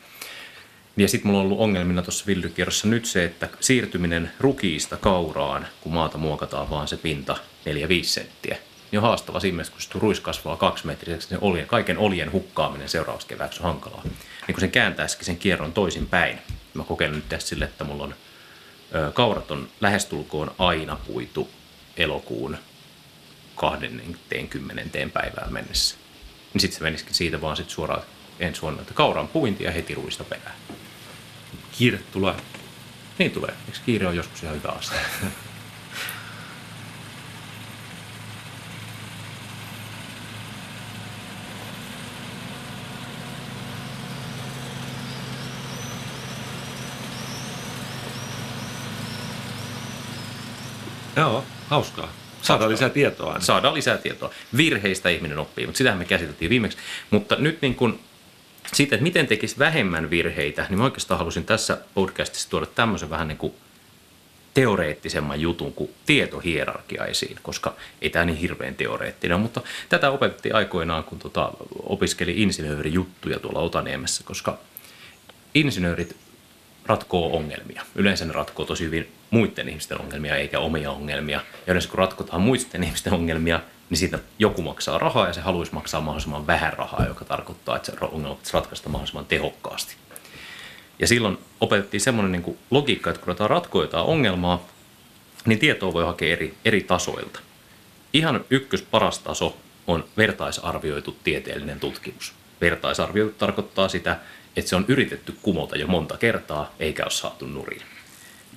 [0.97, 5.93] Ja sitten mulla on ollut ongelmina tuossa viljelykierrossa nyt se, että siirtyminen rukiista kauraan, kun
[5.93, 8.59] maata muokataan vaan se pinta 4-5 senttiä,
[8.90, 12.88] niin on haastava siinä mielessä, kun se ruis kasvaa kaksimetriseksi, niin olien, kaiken oljen hukkaaminen
[12.88, 14.03] seuraavaksi kevääksi on hankalaa.
[14.05, 16.38] Niin kun sen kääntäisikin sen kierron toisin päin,
[16.74, 18.14] mä kokeilen nyt tässä sille, että mulla on
[18.94, 21.50] ö, kaurat on lähestulkoon aina puitu
[21.96, 22.57] elokuun
[23.57, 24.83] 20.
[25.12, 25.96] päivään mennessä.
[26.55, 28.03] Niin sitten se menisikin siitä vaan sit suoraan
[28.40, 30.55] ensi vuonna, että kauran puinti ja heti ruista perään.
[31.79, 32.35] Kiire tulee.
[33.18, 33.55] Niin tulee.
[33.66, 34.98] Eikö kiire on joskus ihan hyvä asia?
[51.20, 52.12] Joo, hauskaa.
[52.42, 53.44] Saadaan lisää tietoa aina.
[53.44, 54.30] Saadaan lisää tietoa.
[54.56, 56.78] Virheistä ihminen oppii, mutta sitähän me käsiteltiin viimeksi.
[57.11, 58.00] Mutta nyt niin kuin
[58.72, 63.28] siitä, että miten tekisi vähemmän virheitä, niin mä oikeastaan halusin tässä podcastissa tuoda tämmöisen vähän
[63.28, 63.54] niin kuin
[64.54, 71.04] teoreettisemman jutun kuin tietohierarkia esiin, koska ei tämä niin hirveän teoreettinen mutta tätä opetettiin aikoinaan,
[71.04, 71.50] kun tota,
[71.83, 74.59] opiskeli insinöörijuttuja tuolla Otaniemessä, koska
[75.54, 76.16] insinöörit
[76.87, 77.83] ratkoo ongelmia.
[77.94, 81.40] Yleensä ne ratkoo tosi hyvin muiden ihmisten ongelmia eikä omia ongelmia.
[81.66, 85.75] Ja yleensä kun ratkotaan muiden ihmisten ongelmia, niin siitä joku maksaa rahaa ja se haluaisi
[85.75, 89.97] maksaa mahdollisimman vähän rahaa, joka tarkoittaa, että se ongelma pitäisi ratkaista mahdollisimman tehokkaasti.
[90.99, 94.69] Ja silloin opetettiin semmoinen niin logiikka, että kun ratkoa ongelmaa,
[95.47, 97.40] niin tietoa voi hakea eri, eri tasoilta.
[98.12, 102.33] Ihan ykkös paras taso on vertaisarvioitu tieteellinen tutkimus.
[102.61, 104.19] Vertaisarvioitu tarkoittaa sitä,
[104.57, 107.83] että se on yritetty kumota jo monta kertaa, eikä ole saatu nurin.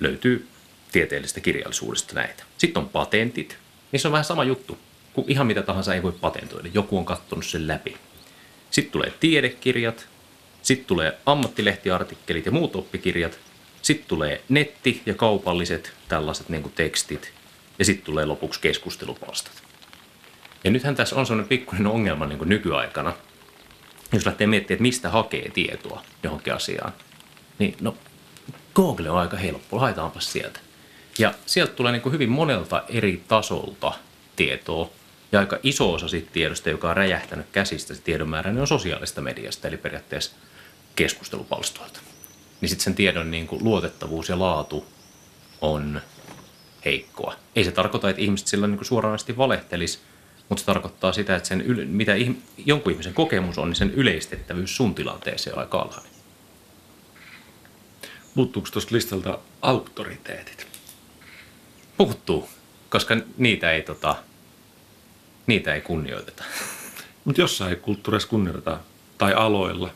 [0.00, 0.48] Löytyy
[0.94, 2.44] tieteellisestä kirjallisuudesta näitä.
[2.58, 3.58] Sitten on patentit.
[3.92, 4.78] Niissä on vähän sama juttu,
[5.12, 6.68] kun ihan mitä tahansa ei voi patentoida.
[6.74, 7.96] Joku on katsonut sen läpi.
[8.70, 10.08] Sitten tulee tiedekirjat,
[10.62, 13.38] sitten tulee ammattilehtiartikkelit ja muut oppikirjat,
[13.82, 17.32] sitten tulee netti ja kaupalliset tällaiset niin kuin tekstit,
[17.78, 19.62] ja sitten tulee lopuksi keskustelupalstat.
[20.64, 23.12] Ja nythän tässä on sellainen pikkuinen ongelma niin kuin nykyaikana,
[24.12, 26.92] jos lähtee miettimään, että mistä hakee tietoa johonkin asiaan,
[27.58, 27.96] niin no
[28.74, 30.60] Google on aika helppo, haetaanpa sieltä.
[31.18, 33.92] Ja sieltä tulee niin kuin hyvin monelta eri tasolta
[34.36, 34.90] tietoa,
[35.32, 38.66] ja aika iso osa siitä tiedosta, joka on räjähtänyt käsistä, se tiedon määrä, niin on
[38.66, 40.32] sosiaalista mediasta, eli periaatteessa
[40.96, 42.00] keskustelupalstoilta.
[42.60, 44.86] Niin sitten sen tiedon niin kuin luotettavuus ja laatu
[45.60, 46.00] on
[46.84, 47.34] heikkoa.
[47.56, 49.98] Ei se tarkoita, että ihmiset sillä niin suoranaisesti valehtelisi,
[50.48, 52.34] mutta se tarkoittaa sitä, että sen yle, mitä ihm,
[52.66, 56.12] jonkun ihmisen kokemus on, niin sen yleistettävyys sun tilanteeseen on aika alhainen.
[58.34, 60.73] Puuttuuko tuosta listalta auktoriteetit?
[61.96, 62.48] Puuttuu,
[62.90, 64.16] koska niitä ei, tota,
[65.46, 66.44] niitä ei kunnioiteta.
[67.24, 68.80] Mutta jossain kulttuureissa kunnioitetaan,
[69.18, 69.90] tai aloilla.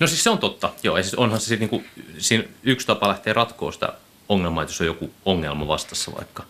[0.00, 0.96] No siis se on totta, joo.
[0.96, 1.82] Ja siis onhan se niinku,
[2.18, 3.92] siinä yksi tapa lähteä ratkoa sitä
[4.28, 6.44] ongelmaa, että jos on joku ongelma vastassa vaikka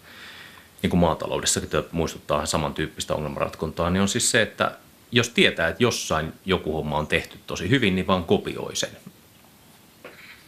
[0.83, 4.77] niin kuin maataloudessakin työ muistuttaa samantyyppistä ongelmanratkontaa, niin on siis se, että
[5.13, 8.91] jos tietää, että jossain joku homma on tehty tosi hyvin, niin vaan kopioi sen.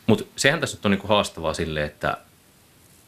[0.07, 2.19] Mutta sehän tässä nyt on niinku haastavaa sille, että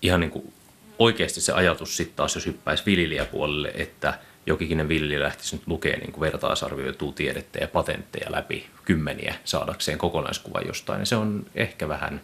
[0.03, 0.53] ihan niinku
[0.99, 6.21] oikeasti se ajatus sitten taas, jos hyppäisi viljelijäpuolelle, että jokikinen viljelijä lähtisi nyt lukemaan niin
[6.21, 12.21] vertaisarvioitua tiedettä ja patentteja läpi kymmeniä saadakseen kokonaiskuvan jostain, niin se on ehkä vähän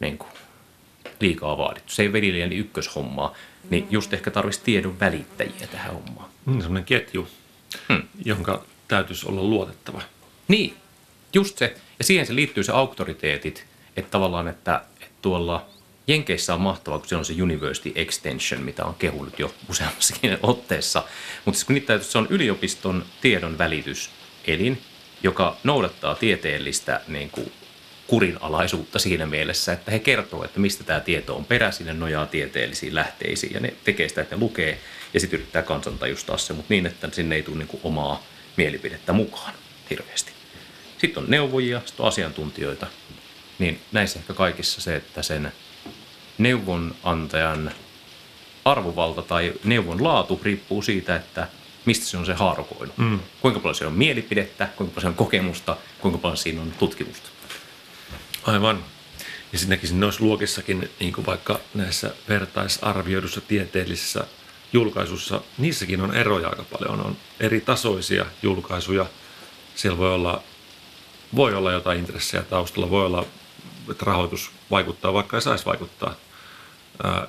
[0.00, 0.30] niin kuin,
[1.20, 1.92] liikaa vaadittu.
[1.92, 3.34] Se ei viljelijän ykköshommaa,
[3.70, 6.28] niin just ehkä tarvitsisi tiedon välittäjiä tähän hommaan.
[6.46, 7.28] Mm, sellainen ketju,
[7.88, 8.02] hmm.
[8.24, 10.02] jonka täytyisi olla luotettava.
[10.48, 10.76] Niin,
[11.34, 11.76] just se.
[11.98, 15.66] Ja siihen se liittyy se auktoriteetit, että tavallaan, että, että tuolla
[16.12, 21.04] Jenkeissä on mahtavaa, kun siellä on se University Extension, mitä on kehunut jo useammassakin otteessa.
[21.44, 24.82] Mutta siis kun niitä se on yliopiston tiedon välityselin,
[25.22, 27.52] joka noudattaa tieteellistä niin kuin,
[28.06, 32.94] kurinalaisuutta siinä mielessä, että he kertoo, että mistä tämä tieto on peräisin ja nojaa tieteellisiin
[32.94, 34.80] lähteisiin ja ne tekee sitä, että ne lukee
[35.14, 38.22] ja sitten yrittää kansantajustaa se, mutta niin, että sinne ei tule niin kuin omaa
[38.56, 39.54] mielipidettä mukaan
[39.90, 40.32] hirveästi.
[40.98, 42.86] Sitten on neuvojia, sitten on asiantuntijoita,
[43.58, 45.52] niin näissä ehkä kaikissa se, että sen
[46.42, 47.72] neuvonantajan
[48.64, 51.48] arvovalta tai neuvon laatu riippuu siitä, että
[51.84, 52.98] mistä se on se haarukoinut.
[52.98, 53.20] Mm.
[53.40, 57.28] Kuinka paljon se on mielipidettä, kuinka paljon se on kokemusta, kuinka paljon siinä on tutkimusta.
[58.42, 58.84] Aivan.
[59.52, 64.24] Ja sitten näkisin noissa luokissakin, niin kuin vaikka näissä vertaisarvioidussa tieteellisissä
[64.72, 67.06] julkaisuissa, niissäkin on eroja aika paljon.
[67.06, 69.06] On eri tasoisia julkaisuja.
[69.74, 70.42] Siellä voi olla,
[71.36, 73.26] voi olla jotain intressejä taustalla, voi olla,
[73.90, 76.14] että rahoitus vaikuttaa, vaikka ei saisi vaikuttaa.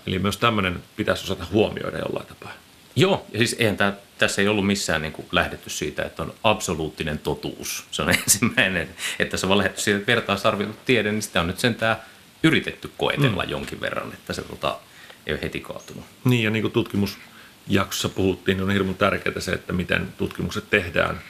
[0.08, 2.52] Eli myös tämmöinen pitäisi osata huomioida jollain tapaa.
[2.96, 6.34] Joo, ja siis eihän tämä, tässä ei ollut missään niin kuin lähdetty siitä, että on
[6.44, 7.86] absoluuttinen totuus.
[7.92, 11.60] Se on ensimmäinen, että tässä on lähdetty siitä, että vertaisarvioitu tiede, niin sitä on nyt
[11.60, 11.98] sentään
[12.44, 13.50] yritetty koetella mm.
[13.50, 14.80] jonkin verran, että se tota,
[15.28, 16.06] ei ole heti kaatunut.
[16.26, 21.22] Niin, ja niin kuin tutkimusjaksossa puhuttiin, niin on hirveän tärkeää se, että miten tutkimukset tehdään,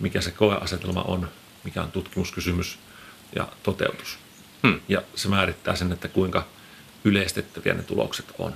[0.00, 1.28] mikä se koeasetelma on,
[1.64, 2.78] mikä on tutkimuskysymys
[3.36, 4.18] ja toteutus.
[4.62, 4.80] Hmm.
[4.88, 6.46] Ja se määrittää sen, että kuinka
[7.04, 8.54] yleistettäviä ne tulokset on.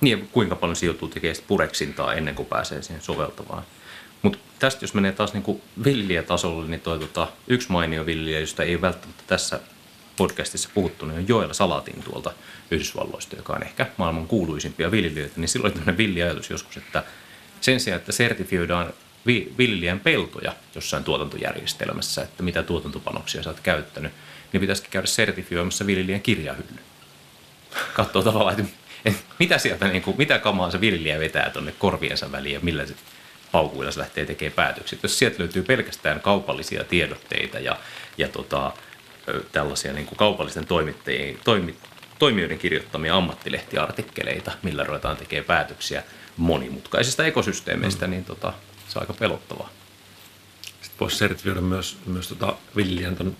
[0.00, 3.62] Niin, kuinka paljon se joutuu tekemään pureksintaa ennen kuin pääsee siihen soveltavaan.
[4.22, 8.80] Mutta tästä jos menee taas niinku viljelijätasolle, niin toi tota, yksi mainio viljelijä, josta ei
[8.80, 9.60] välttämättä tässä
[10.16, 12.32] podcastissa puhuttu, niin on Joel Salatin tuolta
[12.70, 17.04] Yhdysvalloista, joka on ehkä maailman kuuluisimpia viljelijöitä, niin silloin tämmöinen villiajatus joskus, että
[17.60, 18.92] sen sijaan, että sertifioidaan
[19.58, 24.12] viljelijän peltoja jossain tuotantojärjestelmässä, että mitä tuotantopanoksia sä oot käyttänyt,
[24.52, 26.78] niin pitäisikin käydä sertifioimassa viljelijän kirjahylly.
[27.94, 32.54] Katsoo tavallaan, että mitä sieltä, niin kuin, mitä kamaa se viljelijä vetää tuonne korviensa väliin
[32.54, 32.94] ja millä se
[33.52, 34.98] paukuilla se lähtee tekemään päätöksiä.
[35.02, 37.76] Jos sieltä löytyy pelkästään kaupallisia tiedotteita ja,
[38.18, 38.72] ja tota,
[39.52, 41.76] tällaisia niin kuin kaupallisten toimittajien, toimi,
[42.18, 46.02] toimijoiden kirjoittamia ammattilehtiartikkeleita, millä ruvetaan tekemään päätöksiä
[46.36, 48.10] monimutkaisista ekosysteemeistä, mm.
[48.10, 48.52] niin tota,
[48.88, 49.70] se on aika pelottavaa.
[50.62, 53.36] Sitten voisi sertifioida myös, myös tota viljelijän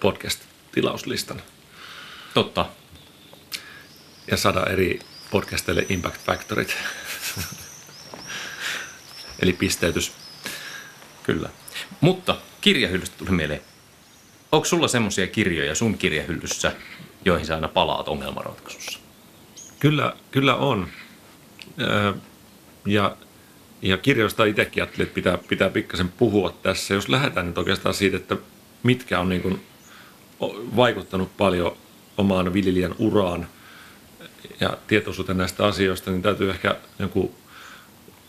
[0.00, 1.42] podcast-tilauslistan.
[2.34, 2.66] Totta.
[4.30, 4.98] Ja saada eri
[5.30, 6.76] podcasteille impact factorit.
[9.42, 10.12] Eli pisteytys.
[11.22, 11.48] Kyllä.
[12.00, 13.60] Mutta kirjahyllystä tuli mieleen.
[14.52, 16.72] Onko sulla semmoisia kirjoja sun kirjahyllyssä,
[17.24, 18.98] joihin sä aina palaat ongelmanratkaisussa?
[19.80, 20.88] Kyllä, kyllä on.
[22.86, 23.16] Ja,
[23.82, 26.94] ja kirjoista itsekin ajattelin, että pitää, pitää pikkasen puhua tässä.
[26.94, 28.36] Jos lähdetään nyt oikeastaan siitä, että
[28.82, 29.66] mitkä on niin kuin
[30.76, 31.76] vaikuttanut paljon
[32.16, 33.48] omaan viljelijän uraan–
[34.60, 37.34] ja tietoisuuteen näistä asioista, niin täytyy ehkä joku...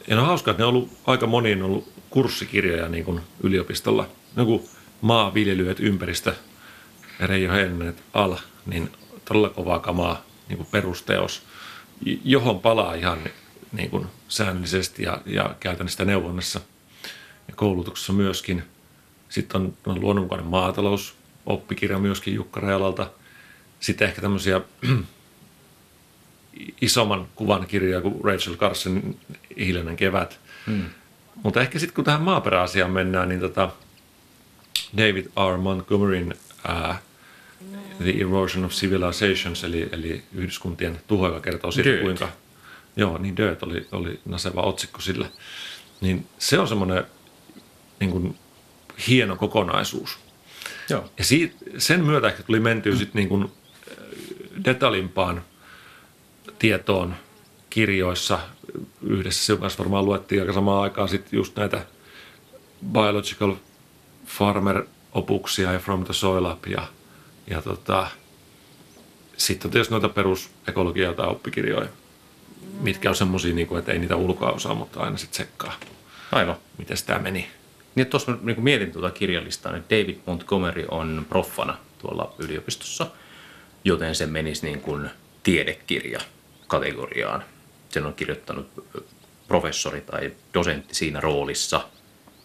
[0.07, 4.09] Ja on hauskaa, että ne on ollut aika moniin ollut kurssikirjoja niin kuin yliopistolla.
[4.37, 4.69] Joku
[5.71, 6.33] että ympäristö,
[7.19, 8.89] Reijo Heinonen, al, niin
[9.25, 11.43] todella kovaa kamaa niin kuin perusteos,
[12.23, 13.19] johon palaa ihan
[13.71, 16.61] niin kuin säännöllisesti ja, ja käytän sitä neuvonnassa
[17.47, 18.63] ja koulutuksessa myöskin.
[19.29, 23.11] Sitten on, on luonnonmukainen maatalous, oppikirja myöskin Jukka Realalta.
[23.79, 24.61] Sitten ehkä tämmöisiä
[26.81, 29.15] isomman kuvan kirjoja kuin Rachel Carson
[29.57, 30.39] Hiljainen kevät.
[30.67, 30.85] Hmm.
[31.43, 33.69] Mutta ehkä sitten kun tähän maaperäasiaan mennään, niin tota
[34.97, 35.57] David R.
[35.57, 36.33] Montgomeryn
[36.69, 36.95] uh,
[38.03, 42.01] The Erosion of Civilizations, eli, eli yhdyskuntien tuho, joka kertoo siitä, Dirt.
[42.01, 42.29] kuinka
[42.95, 45.29] Joo, niin Dirt oli, oli naseva otsikko sillä.
[46.01, 47.03] Niin se on semmoinen
[47.99, 48.35] niin kuin,
[49.07, 50.17] hieno kokonaisuus.
[50.89, 51.11] Joo.
[51.17, 53.51] Ja siitä, sen myötä ehkä tuli mentyä sitten niin kuin
[54.65, 55.43] detaljimpaan
[56.63, 57.15] tietoon
[57.69, 58.39] kirjoissa.
[59.01, 61.85] Yhdessä sinun kanssa varmaan luettiin aika samaan aikaan sitten just näitä
[62.91, 63.55] Biological
[64.25, 66.87] Farmer-opuksia ja From the Soil Up ja,
[67.47, 68.07] ja tota,
[69.37, 71.89] sitten on tietysti noita perusekologia- tai oppikirjoja,
[72.81, 75.73] mitkä on semmoisia, niin että ei niitä ulkoa osaa, mutta aina sitten tsekkaa,
[76.31, 76.55] Aivan.
[76.77, 77.47] miten tämä meni.
[77.95, 83.07] Niin tuossa mä niin mietin tuota kirjallistaa, niin David Montgomery on proffana tuolla yliopistossa,
[83.83, 85.09] joten se menisi niin kuin
[85.43, 86.19] tiedekirja
[86.73, 87.43] kategoriaan.
[87.89, 88.67] Sen on kirjoittanut
[89.47, 91.87] professori tai dosentti siinä roolissa,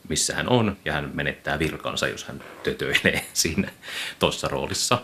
[0.09, 3.71] missä hän on, ja hän menettää virkansa, jos hän tötöilee siinä
[4.19, 4.99] tuossa roolissa.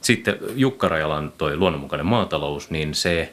[0.00, 3.32] Sitten Jukka Rajalan toi luonnonmukainen maatalous, niin se,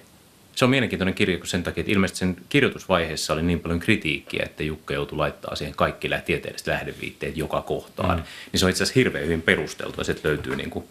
[0.56, 4.43] se on mielenkiintoinen kirja kun sen takia, että ilmeisesti sen kirjoitusvaiheessa oli niin paljon kritiikkiä,
[4.46, 8.17] että Jukka joutui laittaa siihen kaikki tieteelliset lähdeviitteet joka kohtaan.
[8.17, 8.24] Mm.
[8.52, 10.86] Niin se on itse asiassa hirveän hyvin perusteltu, ja sieltä löytyy niin kuin,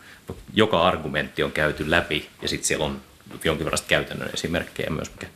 [0.55, 3.00] joka argumentti on käyty läpi, ja sitten siellä on
[3.45, 5.27] jonkin verran käytännön esimerkkejä myös, mikä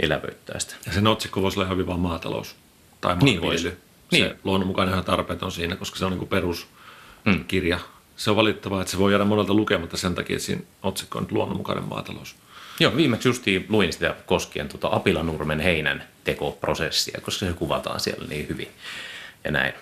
[0.00, 0.74] elävöittää sitä.
[0.86, 2.56] Ja sen otsikko voisi olla ihan hyvin vaan maatalous
[3.00, 3.46] tai Niin maanviljely.
[3.46, 3.62] voisi.
[4.10, 4.34] se Niin.
[4.44, 7.78] luonnonmukainen ihan tarpeeton siinä, koska se on niin peruskirja.
[8.16, 11.22] Se on valittavaa, että se voi jäädä monelta lukematta sen takia, että siinä otsikko on
[11.24, 12.36] nyt luonnonmukainen maatalous.
[12.80, 18.48] Joo, viimeksi justiin luin sitä koskien tuota Apilanurmen heinän tekoprosessia, koska se kuvataan siellä niin
[18.48, 18.68] hyvin
[19.44, 19.72] ja näin.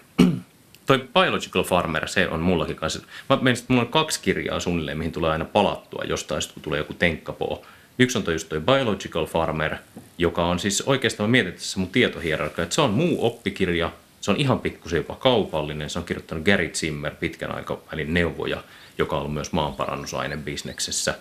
[0.87, 3.01] Toi Biological Farmer, se on mullakin kanssa.
[3.29, 6.79] Mä että mulla on kaksi kirjaa suunnilleen, mihin tulee aina palattua jostain, sit kun tulee
[6.79, 7.67] joku tenkkapoo.
[7.99, 9.77] Yksi on toi just toi Biological Farmer,
[10.19, 14.31] joka on siis oikeastaan mä mietin tässä mun tietohierarkia, että se on muu oppikirja, se
[14.31, 18.63] on ihan pikkusen jopa kaupallinen, se on kirjoittanut Gary Zimmer pitkän aikavälin neuvoja,
[18.99, 21.15] joka on ollut myös maanparannusaine bisneksessä.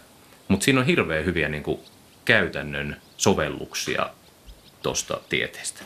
[0.47, 1.79] Mutta siinä on hirveän hyviä niin kuin,
[2.25, 4.09] käytännön sovelluksia
[4.83, 5.83] tuosta tieteestä.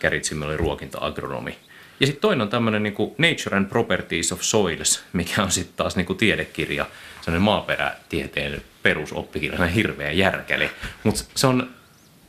[0.00, 1.58] Gary Zimmer oli ruokinta-agronomi.
[2.04, 5.96] Ja sitten toinen on tämmöinen niin Nature and Properties of Soils, mikä on sitten taas
[5.96, 6.86] niin kuin tiedekirja,
[7.20, 10.70] sellainen maaperätieteen perusoppikirja, hirveä järkeli.
[11.04, 11.70] Mutta se on,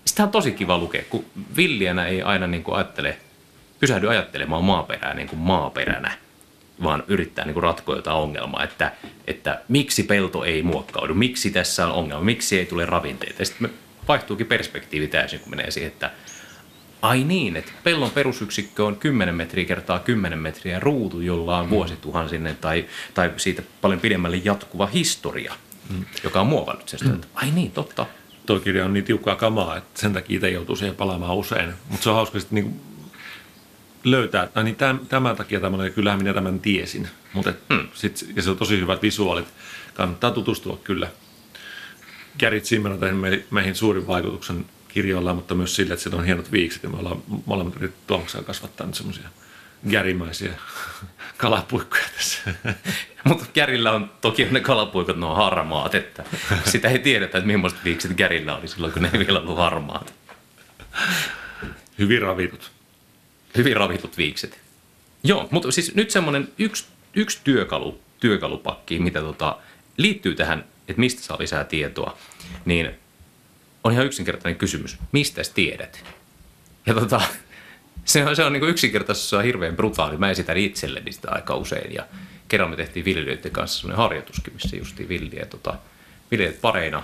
[0.05, 1.25] sitä on tosi kiva lukea, kun
[1.57, 3.17] villiänä ei aina niin kuin ajattele,
[3.79, 6.11] pysähdy ajattelemaan maaperää niin kuin maaperänä,
[6.83, 8.91] vaan yrittää niin kuin ratkoa jotain ongelmaa, että,
[9.27, 13.41] että miksi pelto ei muokkaudu, miksi tässä on ongelma, miksi ei tule ravinteita.
[13.41, 13.69] Ja sitten
[14.07, 16.11] vaihtuukin perspektiivi täysin, kun menee siihen, että
[17.01, 22.57] ai niin, että pellon perusyksikkö on 10 metriä kertaa 10 metriä ruutu, jolla on vuosituhansinen
[22.57, 25.53] tai, tai siitä paljon pidemmälle jatkuva historia,
[25.89, 26.05] mm.
[26.23, 26.99] joka on muovannut sen.
[27.07, 27.21] Mm.
[27.33, 28.05] Ai niin, totta.
[28.45, 31.73] Tuo kirja on niin tiukkaa kamaa, että sen takia itse joutuu siihen palaamaan usein.
[31.89, 32.81] Mutta se on hauska sitten niin
[34.03, 37.07] löytää, tai niin tämän, tämän takia tämmöinen, kyllähän minä tämän tiesin.
[37.33, 37.87] Mutta hmm.
[37.93, 39.47] sit, ja se on tosi hyvät visuaalit.
[39.93, 41.07] Kannattaa tutustua kyllä.
[42.39, 46.25] Gary Zimmer on tehnyt me, meihin suurin vaikutuksen kirjoilla, mutta myös sille, että siellä on
[46.25, 49.29] hienot viikset ja me ollaan molemmat yritetty Tuomaksen kasvattaa nyt semmoisia
[49.89, 50.53] gärimäisiä
[51.37, 52.41] kalapuikkoja tässä.
[53.29, 56.23] Mutta Gärillä on toki ne kalapuikot, ne on harmaat, että
[56.65, 60.13] sitä ei tiedetä, että millaiset viikset Gärillä oli silloin, kun ne ei vielä ollut harmaat.
[61.99, 62.71] Hyvin ravitut.
[63.57, 64.59] Hyvin ravitut viikset.
[65.23, 69.57] Joo, mutta siis nyt semmoinen yksi, yksi työkalu, työkalupakki, mitä tota,
[69.97, 72.17] liittyy tähän, että mistä saa lisää tietoa,
[72.65, 72.89] niin
[73.85, 74.97] on ihan yksinkertainen kysymys.
[75.11, 76.03] Mistä tiedät?
[76.85, 77.21] Ja tota,
[78.05, 80.17] se on, se on niin yksinkertaisesti se on hirveän brutaali.
[80.17, 81.93] Mä esitän itselleni sitä aika usein.
[81.93, 82.05] Ja
[82.47, 85.75] kerran me tehtiin viljelijöiden kanssa sellainen harjoituskin, missä justiin viljelijät, tota,
[86.31, 87.03] viljelijät pareina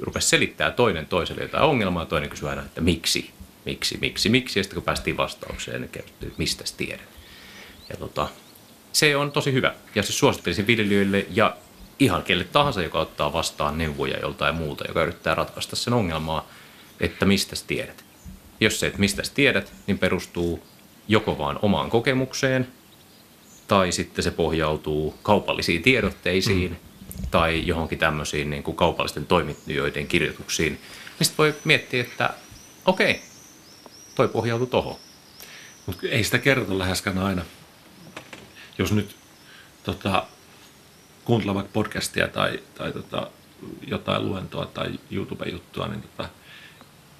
[0.00, 3.30] rupesi selittää toinen toiselle jotain ongelmaa, toinen kysyi aina, että miksi,
[3.64, 4.58] miksi, miksi, miksi.
[4.58, 7.08] Ja sitten kun päästiin vastaukseen, niin kerrottiin, että mistä tiedät.
[7.88, 8.28] Ja tota,
[8.92, 9.74] se on tosi hyvä.
[9.94, 11.56] Ja se suosittelisin viljelijöille ja
[12.00, 16.48] ihan kelle tahansa, joka ottaa vastaan neuvoja joltain muuta, joka yrittää ratkaista sen ongelmaa,
[17.00, 18.04] että mistä sä tiedät.
[18.60, 20.66] Jos se, että mistä sä tiedät, niin perustuu
[21.08, 22.68] joko vaan omaan kokemukseen,
[23.68, 27.26] tai sitten se pohjautuu kaupallisiin tiedotteisiin, mm.
[27.30, 30.72] tai johonkin tämmöisiin niin kuin kaupallisten toimittajien kirjoituksiin.
[30.72, 32.34] Niin sitten voi miettiä, että
[32.86, 33.22] okei,
[34.14, 34.96] toi pohjautuu tohon.
[35.86, 37.42] Mutta ei sitä kerrota läheskään aina.
[38.78, 39.16] Jos nyt
[39.84, 40.26] tota,
[41.30, 43.30] kuuntelee vaikka podcastia tai, tai tota,
[43.86, 46.28] jotain luentoa tai YouTube-juttua, niin tota,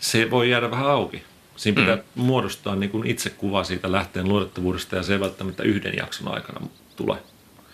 [0.01, 1.23] se voi jäädä vähän auki.
[1.57, 2.03] Siinä pitää mm.
[2.15, 7.19] muodostaa niin kuin itsekuva siitä lähteen luotettavuudesta ja se ei välttämättä yhden jakson aikana tule.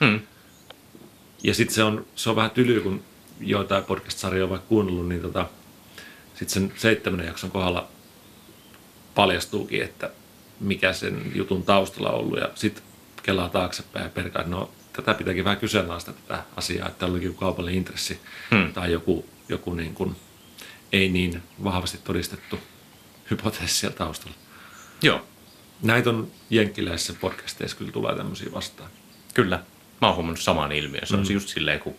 [0.04, 0.20] Hmm.
[1.42, 3.02] Ja sitten se on, se on vähän tylyä, kun
[3.40, 5.46] joitain podcast-sarjoja on vaikka kuunnellut, niin tota,
[6.34, 7.88] sitten sen seitsemännen jakson kohdalla
[9.14, 10.10] paljastuukin, että
[10.60, 12.38] mikä sen jutun taustalla on ollut.
[12.38, 12.82] Ja sitten
[13.22, 17.22] kelaa taaksepäin ja perkaa, että no tätä pitääkin vähän kyseenalaista tätä asiaa, että täällä on
[17.22, 18.72] joku kaupallinen intressi Hmm.
[18.72, 20.16] tai joku, joku niin kuin
[20.92, 22.58] ei niin vahvasti todistettu
[23.30, 24.36] hypoteesi siellä taustalla.
[25.02, 25.26] Joo,
[25.82, 28.90] Näitä on jenkkiläisissä podcasteissa kyllä tulee tämmöisiä vastaan.
[29.34, 29.62] kyllä.
[30.00, 31.06] Mä oon huomannut saman ilmiön.
[31.06, 31.94] Se on just silleen, kun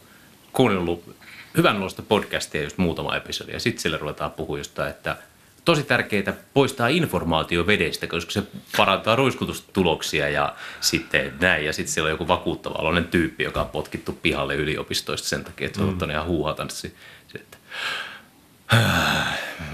[0.54, 1.16] kuunnellut
[1.58, 5.18] hyvän luosta podcastia just muutama episodi ja sitten sille ruvetaan puhua jostain, että
[5.68, 8.44] tosi tärkeää poistaa informaatio vedestä, koska se
[8.78, 11.66] parantaa ruiskutustuloksia ja sitten näin.
[11.66, 15.68] Ja sitten siellä on joku vakuuttava oloinen tyyppi, joka on potkittu pihalle yliopistoista sen takia,
[15.68, 16.96] että se on ottanut ihan huuhatanssi.
[17.28, 17.58] Se, että,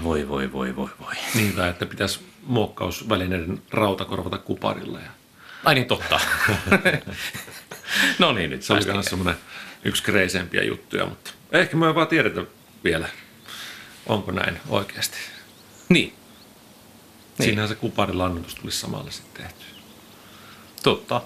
[0.02, 1.14] voi, voi, voi, voi, voi.
[1.34, 4.98] Niin, tai että pitäisi muokkausvälineiden rauta korvata kuparilla.
[4.98, 5.10] Ja
[5.64, 6.20] Ai niin, totta.
[8.18, 8.96] no niin, nyt se oli päästiin.
[8.96, 9.36] myös semmoinen
[9.84, 12.42] yksi kreisempiä juttuja, mutta ehkä me ei vaan tiedetä
[12.84, 13.08] vielä,
[14.06, 15.33] onko näin oikeasti.
[15.88, 16.14] Niin,
[17.38, 17.44] Niin.
[17.44, 19.64] Siinähän se kuparilannoitus tulisi samalla sitten tehty.
[20.82, 21.20] totta.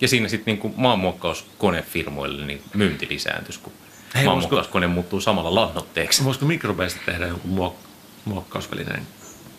[0.00, 3.72] Ja siinä sitten niinku maanmuokkauskoneefirmoille niin myynti lisääntyisi, kun
[4.14, 6.24] Hei, maanmuokkauskone muuttuu samalla lannoitteeksi.
[6.24, 7.86] Voisiko mikrobeista tehdä jonkun muok-
[8.24, 9.06] muokkausvälineen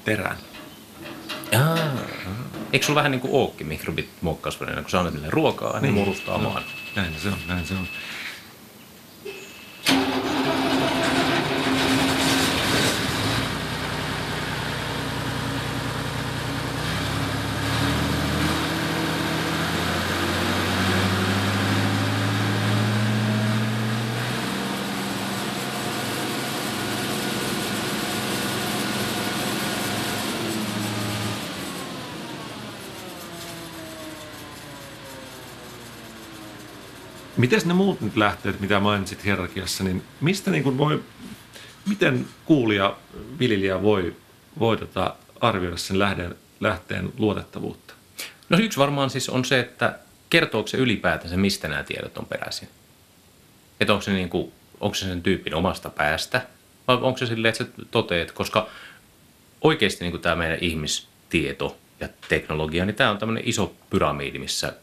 [0.06, 0.38] terän?
[1.52, 1.78] Jaa.
[2.74, 5.94] Eikö sulla vähän niin kuin ookki mikrobit muokkausvälineenä, kun sä annat niille ruokaa, niin, niin
[5.94, 6.64] murustaa no, maan.
[6.96, 7.88] Näin se on, näin se on.
[37.42, 41.04] Miten ne muut nyt lähteet, mitä mainitsit hierarkiassa, niin mistä niin kuin voi,
[41.88, 42.98] miten kuulija,
[43.40, 44.16] viljelijä voi,
[44.60, 47.94] voi tota arvioida sen lähteen, lähteen luotettavuutta?
[48.50, 50.00] No yksi varmaan siis on se, että
[50.30, 52.68] kertooko se ylipäätänsä, mistä nämä tiedot on peräisin.
[53.80, 56.42] Että onko se, niin kuin, onko se sen tyypin omasta päästä,
[56.88, 58.70] vai onko se silleen, että sä toteet, koska
[59.62, 64.74] oikeasti niin kuin tämä meidän ihmistieto ja teknologia, niin tämä on tämmöinen iso pyramidi, missä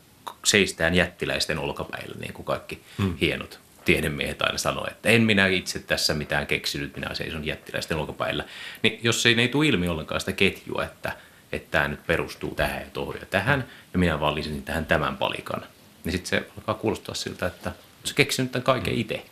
[0.45, 3.17] seistään jättiläisten olkapäillä, niin kuin kaikki hmm.
[3.17, 8.45] hienot tiedemiehet aina sanoo, että en minä itse tässä mitään keksinyt, minä seison jättiläisten olkapäillä.
[8.83, 11.13] Niin jos ei, ei tule ilmi ollenkaan sitä ketjua, että,
[11.53, 15.17] että tämä nyt perustuu tähän ja tuohon ja tähän, ja minä vaan lisäsin tähän tämän
[15.17, 15.65] palikan,
[16.05, 17.73] niin sitten se alkaa kuulostaa siltä, että
[18.05, 19.25] se keksinyt tämän kaiken itse.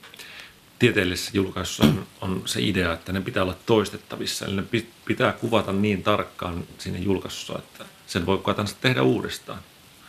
[0.79, 4.47] Tieteellisessä julkaisussa on, on se idea, että ne pitää olla toistettavissa.
[4.47, 9.59] Eli ne pi- pitää kuvata niin tarkkaan siinä julkaisussa, että sen voi kukaan tehdä uudestaan.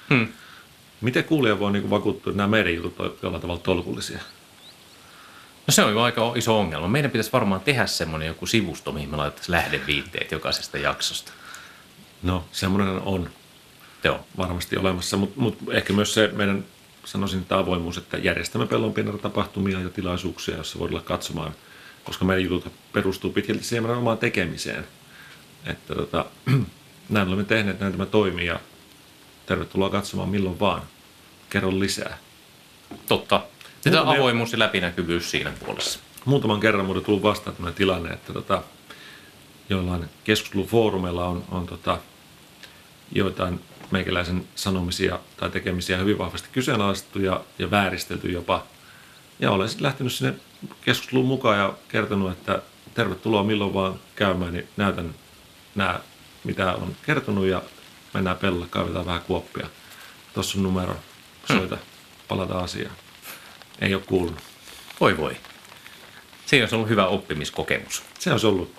[0.09, 0.27] Hmm.
[1.01, 4.19] Miten kuulija voi niin vakuuttua, että nämä meidän jutut on jollain tavalla tolkullisia?
[5.67, 6.87] No se on jo aika iso ongelma.
[6.87, 11.31] Meidän pitäisi varmaan tehdä semmoinen joku sivusto, mihin me laitettaisiin lähdeviitteet jokaisesta jaksosta.
[12.23, 13.29] No, semmoinen on
[14.03, 14.19] Joo.
[14.37, 16.65] varmasti olemassa, mutta mut ehkä myös se meidän,
[17.05, 21.55] sanoisin, että avoimuus, että järjestämme pellonpinnalla tapahtumia ja tilaisuuksia, joissa voidaan katsomaan,
[22.03, 24.87] koska meidän jutut perustuu pitkälti siihen omaan tekemiseen.
[25.65, 26.25] Että tota,
[27.09, 28.59] näin olemme tehneet, näin tämä toimii ja
[29.47, 30.81] tervetuloa katsomaan milloin vaan.
[31.49, 32.17] Kerro lisää.
[33.07, 33.43] Totta.
[33.81, 35.99] Sitä Muutamia- avoimuus ja läpinäkyvyys siinä puolessa.
[36.25, 38.63] Muutaman kerran mulle tullut vastaan tämmöinen tilanne, että tota,
[39.69, 41.99] joillain keskustelufoorumeilla on, on tota,
[43.11, 43.59] joitain
[43.91, 48.63] meikäläisen sanomisia tai tekemisiä hyvin vahvasti kyseenalaistettu ja, ja vääristelty jopa.
[49.39, 50.33] Ja olen sitten lähtenyt sinne
[50.81, 52.61] keskusteluun mukaan ja kertonut, että
[52.93, 55.15] tervetuloa milloin vaan käymään, niin näytän
[55.75, 55.99] nämä,
[56.43, 57.61] mitä on kertonut ja
[58.17, 59.69] mennään pellolle, kaivetaan vähän kuoppia.
[60.33, 60.95] Tuossa on numero,
[61.47, 61.77] soita,
[62.27, 62.95] palataan asiaan.
[63.81, 64.39] Ei ole kuulunut.
[64.99, 65.37] Voi voi.
[66.45, 68.03] Siinä olisi ollut hyvä oppimiskokemus.
[68.19, 68.73] Se olisi ollut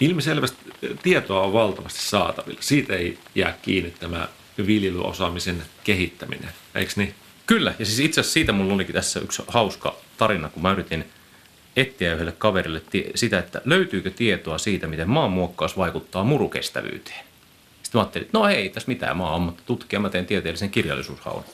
[0.00, 0.58] ilmiselvästi,
[1.02, 2.62] tietoa on valtavasti saatavilla.
[2.62, 4.28] Siitä ei jää kiinni tämä
[4.66, 7.14] viljelyosaamisen kehittäminen, eikö niin?
[7.46, 11.04] Kyllä, ja siis itse asiassa siitä mulla olikin tässä yksi hauska tarina, kun mä yritin
[11.76, 17.31] etsiä yhdelle kaverille tie- sitä, että löytyykö tietoa siitä, miten maanmuokkaus vaikuttaa murukestävyyteen.
[17.92, 21.44] Sitten mä ajattelin, että no ei tässä mitään, mä oon ammattitutkija, mä teen tieteellisen kirjallisuushaun.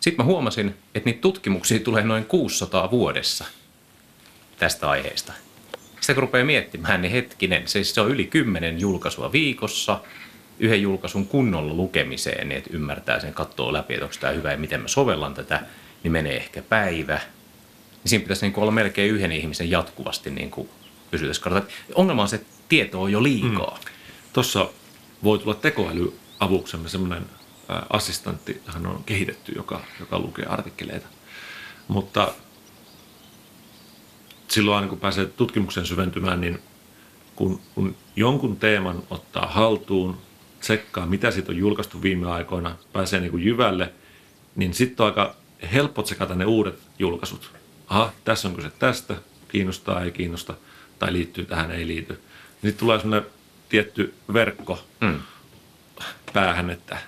[0.00, 3.44] Sitten mä huomasin, että niitä tutkimuksia tulee noin 600 vuodessa
[4.58, 5.32] tästä aiheesta.
[6.00, 10.00] Sitä kun rupeaa miettimään, niin hetkinen, se, se on yli kymmenen julkaisua viikossa,
[10.58, 14.58] yhden julkaisun kunnolla lukemiseen, niin että ymmärtää sen, katsoo läpi, että onko tämä hyvä ja
[14.58, 15.62] miten mä sovellan tätä,
[16.02, 17.20] niin menee ehkä päivä.
[18.04, 20.50] Niin siinä pitäisi niin olla melkein yhden ihmisen jatkuvasti niin
[21.40, 21.68] kartalla.
[21.94, 23.78] Ongelma on se, että tietoa on jo liikaa.
[23.84, 23.90] Mm.
[24.32, 24.68] Tuossa
[25.24, 27.26] voi tulla tekoälyavuksemme semmoinen
[27.68, 31.06] ää, assistantti, hän on kehitetty, joka, joka lukee artikkeleita.
[31.88, 32.32] Mutta
[34.48, 36.58] silloin aina kun pääsee tutkimuksen syventymään, niin
[37.36, 40.18] kun, kun jonkun teeman ottaa haltuun,
[40.60, 43.92] tsekkaa mitä siitä on julkaistu viime aikoina, pääsee niin kuin jyvälle,
[44.56, 45.36] niin sitten on aika
[45.72, 47.52] helppo tsekata ne uudet julkaisut.
[47.86, 49.16] Aha, tässä on kyse tästä,
[49.48, 50.54] kiinnostaa, ei kiinnosta.
[50.98, 52.20] tai liittyy tähän, ei liity.
[52.52, 53.30] Sitten tulee semmoinen
[53.70, 55.20] tietty verkko mm.
[56.32, 56.98] päähän, että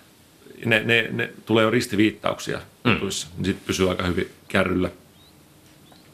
[0.64, 2.92] ne, ne, ne tulee jo ristiviittauksia mm.
[2.92, 4.90] jutuissa, niin sitten pysyy aika hyvin kärryllä.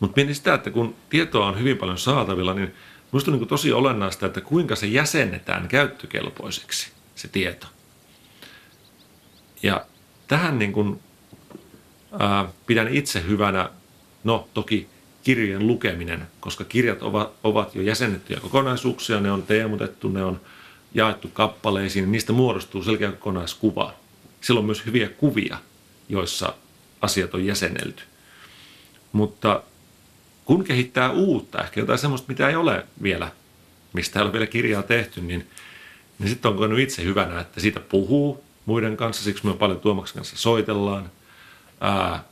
[0.01, 2.75] Mutta mietin sitä, että kun tietoa on hyvin paljon saatavilla, niin
[3.13, 7.67] minusta on niin tosi olennaista, että kuinka se jäsennetään käyttökelpoiseksi, se tieto.
[9.63, 9.87] Ja
[10.29, 11.01] tähän niin kuin,
[12.19, 13.71] ää, pidän itse hyvänä,
[14.25, 14.89] no toki
[15.29, 20.41] kirjojen lukeminen, koska kirjat ovat, ovat jo jäsennettyjä kokonaisuuksia, ne on teemutettu, ne on
[20.95, 23.95] jaettu kappaleisiin, niin niistä muodostuu selkeä kokonaiskuva.
[24.41, 25.59] Silloin on myös hyviä kuvia,
[26.09, 26.55] joissa
[27.01, 28.03] asiat on jäsennelty.
[29.13, 29.63] Mutta
[30.45, 33.33] kun kehittää uutta, ehkä jotain sellaista, mitä ei ole vielä,
[33.93, 35.47] mistä ei ole vielä kirjaa tehty, niin,
[36.19, 40.17] niin sitten on kokenut itse hyvänä, että siitä puhuu muiden kanssa, siksi me paljon Tuomaksen
[40.17, 41.11] kanssa soitellaan.
[41.81, 42.25] Ää,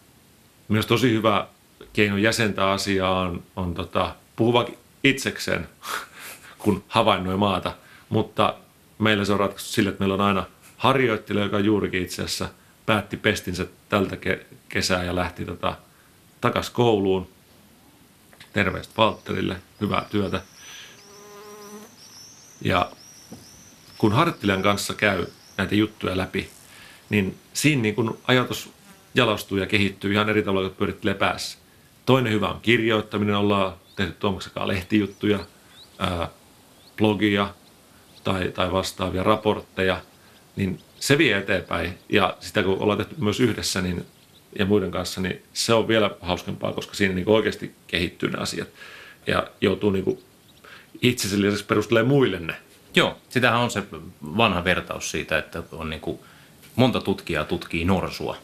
[0.68, 1.47] myös tosi hyvä
[1.92, 4.66] keino jäsentää asiaa on, on tota, puhuva
[5.04, 5.68] itsekseen,
[6.58, 7.74] kun havainnoi maata,
[8.08, 8.54] mutta
[8.98, 10.44] meillä se on ratkaistu sille, että meillä on aina
[10.76, 12.48] harjoittelija, joka juurikin itse asiassa
[12.86, 15.76] päätti pestinsä tältä ke- kesää ja lähti tota,
[16.40, 17.28] takaisin kouluun.
[18.52, 20.40] Terveistä Valtterille, hyvää työtä.
[22.64, 22.90] Ja
[23.98, 26.50] kun harjoittelijan kanssa käy näitä juttuja läpi,
[27.10, 28.70] niin siinä niin kun ajatus
[29.14, 31.58] jalostuu ja kehittyy ihan eri tavalla, kun pyörittelee päässä.
[32.07, 33.36] Toinen hyvä on kirjoittaminen.
[33.36, 35.38] Ollaan tehty Tuomaksen lehtijuttuja,
[35.98, 36.28] ää,
[36.96, 37.54] blogia
[38.24, 40.00] tai, tai vastaavia raportteja.
[40.57, 41.98] Niin se vie eteenpäin.
[42.09, 44.07] Ja sitä kun ollaan tehty myös yhdessä niin,
[44.59, 48.68] ja muiden kanssa, niin se on vielä hauskempaa, koska siinä niin oikeasti kehittyy ne asiat.
[49.26, 50.18] Ja joutuu niin
[51.02, 52.54] itsensä lisäksi perustelemaan muille ne.
[52.94, 53.82] Joo, sitähän on se
[54.22, 56.18] vanha vertaus siitä, että on niin kuin
[56.76, 58.36] monta tutkijaa tutkii norsua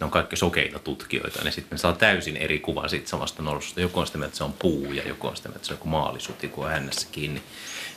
[0.00, 3.80] ne on kaikki sokeita tutkijoita, niin sitten saa täysin eri kuvan siitä samasta norsusta.
[3.80, 5.72] Joku on sitä mieltä, että se on puu ja joku on sitä mieltä, että se
[5.72, 7.42] on joku maalisuti, kun on hännässä kiinni.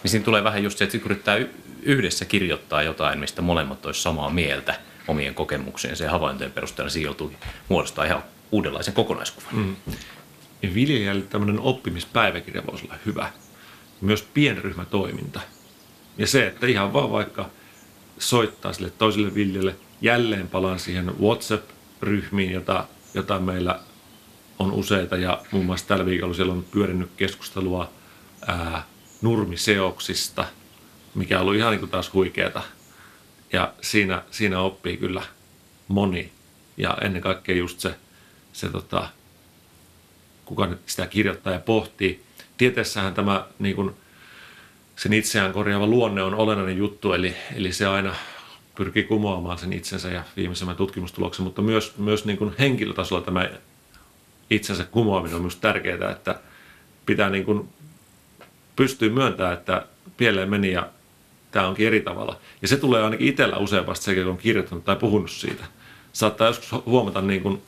[0.03, 1.37] Niin siinä tulee vähän just se, että yrittää
[1.81, 7.07] yhdessä kirjoittaa jotain, mistä molemmat olisi samaa mieltä omien kokemuksien ja havaintojen perusteella, niin siinä
[7.07, 7.33] joutuu
[7.69, 9.55] muodostaa ihan uudenlaisen kokonaiskuvan.
[9.55, 9.75] Mm.
[10.61, 13.31] Ja viljelijälle tämmöinen oppimispäiväkirja voisi olla hyvä.
[14.01, 15.39] Myös pienryhmätoiminta.
[16.17, 17.49] Ja se, että ihan vaan vaikka
[18.19, 21.69] soittaa sille toiselle viljelle, jälleen palaan siihen WhatsApp
[22.01, 23.79] ryhmiin, jota, jota meillä
[24.59, 27.91] on useita ja muun muassa tällä viikolla siellä on pyörinyt keskustelua
[28.47, 28.85] ää,
[29.21, 30.45] nurmiseoksista,
[31.15, 32.63] mikä on ollut ihan niin kuin taas huikeeta.
[33.53, 35.23] Ja siinä, siinä oppii kyllä
[35.87, 36.31] moni.
[36.77, 37.95] Ja ennen kaikkea just se,
[38.53, 39.09] se tota,
[40.45, 42.23] kuka nyt sitä kirjoittaa ja pohtii.
[42.57, 43.95] Tieteessähän tämä niin kuin,
[44.95, 48.15] sen itseään korjaava luonne on olennainen juttu, eli, eli se aina
[48.81, 53.49] pyrkii kumoamaan sen itsensä ja viimeisemmän tutkimustuloksen, mutta myös, myös niin kuin henkilötasolla tämä
[54.49, 56.39] itsensä kumoaminen on myös tärkeää, että
[57.05, 57.69] pitää niin kuin
[58.75, 59.85] pystyä myöntämään, että
[60.17, 60.89] pieleen meni ja
[61.51, 62.39] tämä onkin eri tavalla.
[62.61, 65.63] Ja se tulee ainakin itsellä usein vasta sekä, kun on kirjoittanut tai puhunut siitä.
[66.13, 67.61] Saattaa joskus huomata niin kuin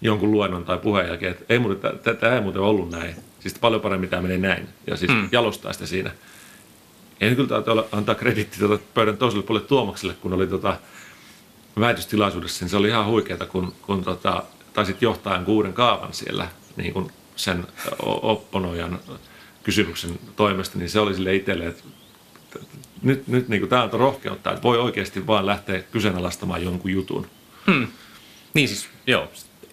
[0.00, 3.14] jonkun luennon tai puheen jälkeen, että ei muuten, tämä ei muuten ollut näin.
[3.40, 4.68] Siis paljon paremmin tämä menee näin.
[4.86, 5.28] Ja siis mm.
[5.32, 6.10] jalostaa sitä siinä.
[7.20, 10.76] En kyllä täytyy antaa krediitti tuota pöydän toiselle puolelle Tuomakselle, kun oli tota
[11.80, 14.42] väitöstilaisuudessa, niin se oli ihan huikeeta, kun, kun tota,
[14.72, 17.66] taisit johtaa kuuden kaavan siellä niin kuin sen
[18.06, 19.00] opponojan
[19.62, 21.84] kysymyksen toimesta, niin se oli sille itselle, että
[23.02, 27.26] nyt, nyt niin tämä on rohkeutta, että voi oikeasti vaan lähteä kyseenalaistamaan jonkun jutun.
[27.66, 27.86] Hmm.
[28.54, 29.28] Niin siis, joo,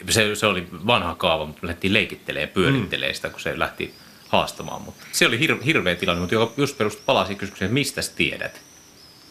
[0.09, 3.15] se, se oli vanha kaava, mutta me lähdettiin leikittelemään ja pyörittelemään hmm.
[3.15, 3.93] sitä, kun se lähti
[4.29, 4.81] haastamaan.
[4.81, 8.11] Mutta se oli hir- hirveä tilanne, mutta joka just perustui palasi kysymykseen, että mistä sä
[8.15, 8.61] tiedät?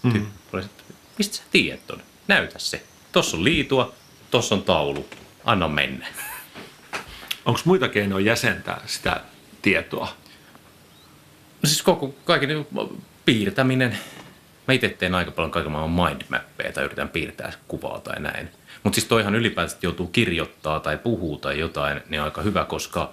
[0.03, 0.27] Mm.
[1.19, 2.03] Mistä sä tiedät ton?
[2.29, 2.83] Näytä se.
[3.13, 3.95] Tossa on liitua,
[4.31, 5.07] tossa on taulu.
[5.45, 6.07] Anna mennä.
[7.45, 9.21] Onko muita keinoja jäsentää sitä
[9.63, 10.09] tietoa?
[11.63, 12.67] No siis koko, kaiken
[13.25, 13.99] piirtäminen.
[14.69, 18.51] Mä itse teen aika paljon kaiken maailman mindmappeja tai yritän piirtää kuvaa tai näin.
[18.83, 23.13] Mutta siis toihan ylipäätään, joutuu kirjoittaa tai puhuu tai jotain, niin on aika hyvä, koska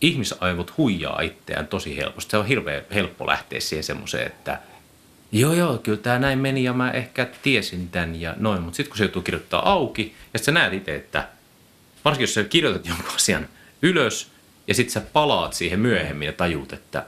[0.00, 2.30] ihmisaivot huijaa itseään tosi helposti.
[2.30, 4.58] Se on hirveän helppo lähteä siihen semmoiseen, että
[5.32, 8.62] joo joo, kyllä tämä näin meni ja mä ehkä tiesin tämän ja noin.
[8.62, 11.28] Mutta sitten kun se joutuu kirjoittaa auki ja sä näet itse, että
[12.04, 13.48] varsinkin jos sä kirjoitat jonkun asian
[13.82, 14.30] ylös
[14.66, 17.06] ja sitten sä palaat siihen myöhemmin ja tajuut, että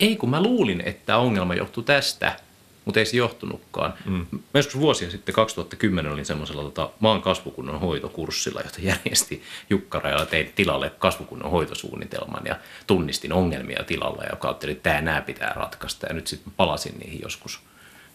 [0.00, 2.36] ei kun mä luulin, että ongelma johtuu tästä–
[2.90, 3.94] mutta ei se johtunutkaan.
[4.04, 4.26] Mm.
[4.32, 10.26] Mä joskus vuosia sitten, 2010, olin semmoisella tota, maan kasvukunnon hoitokurssilla, jota järjesti Jukka Rajala,
[10.26, 16.06] tein tilalle kasvukunnon hoitosuunnitelman ja tunnistin ongelmia tilalla ja kautta, että tämä nämä pitää ratkaista.
[16.06, 17.60] Ja nyt sitten palasin niihin joskus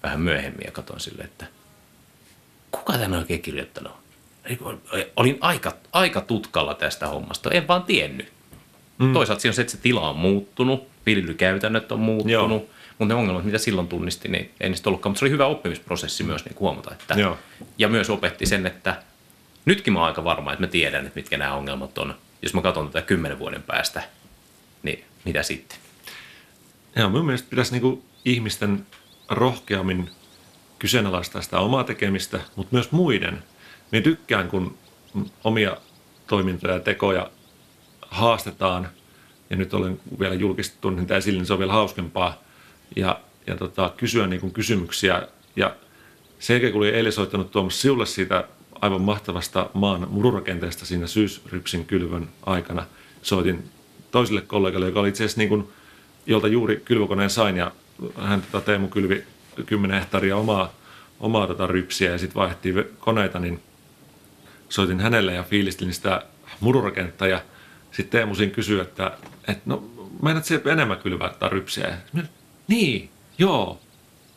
[0.03, 1.45] vähän myöhemmin ja katsoin sille, että
[2.71, 3.93] kuka tämän oikein kirjoittanut?
[5.15, 8.31] Olin aika, aika tutkalla tästä hommasta, en vaan tiennyt.
[8.97, 9.13] Mm.
[9.13, 12.74] Toisaalta siinä on se, että se tila on muuttunut, viljelykäytännöt on muuttunut, Joo.
[12.99, 15.11] Mutta ne ongelmat, mitä silloin tunnisti, niin ei niistä ollutkaan.
[15.11, 16.91] Mutta se oli hyvä oppimisprosessi myös niin huomata.
[16.91, 17.37] Että, Joo.
[17.77, 19.03] ja myös opetti sen, että
[19.65, 22.15] nytkin mä oon aika varma, että mä tiedän, että mitkä nämä ongelmat on.
[22.41, 24.03] Jos mä katson tätä kymmenen vuoden päästä,
[24.83, 25.77] niin mitä sitten?
[26.95, 28.85] Joo, mun mielestä pitäisi niinku ihmisten
[29.29, 30.09] rohkeammin
[30.79, 33.43] kyseenalaistaa sitä omaa tekemistä, mutta myös muiden.
[33.91, 34.77] Minä tykkään, kun
[35.43, 35.77] omia
[36.27, 37.31] toimintoja ja tekoja
[38.01, 38.89] haastetaan,
[39.49, 42.44] ja nyt olen vielä julkistettu niitä esille, niin se on vielä hauskempaa,
[42.95, 45.27] ja, ja tota, kysyä niin kysymyksiä.
[45.55, 45.75] Ja
[46.39, 48.47] sen jälkeen, kun olin eilen soittanut Tuomas sinulle siitä
[48.81, 52.85] aivan mahtavasta maan mururakenteesta siinä syysrypsin kylvön aikana,
[53.21, 53.69] soitin
[54.11, 55.67] toiselle kollegalle, joka oli itse asiassa niin kuin,
[56.25, 57.71] jolta juuri kylvökoneen sain, ja
[58.21, 59.23] hän tota, Teemu kylvi
[59.65, 60.73] 10 hehtaaria omaa,
[61.19, 63.59] omaa tota, rypsiä, ja sitten vaihdettiin koneita, niin
[64.69, 66.23] soitin hänelle ja fiilistelin sitä
[66.59, 67.41] mururakennetta, ja
[67.91, 69.17] sitten Teemu siinä kysyi, että,
[69.47, 69.83] että no,
[70.21, 71.87] meinaat se enemmän kylvää tai rypsiä?
[71.87, 72.21] Ja
[72.67, 73.79] niin, joo.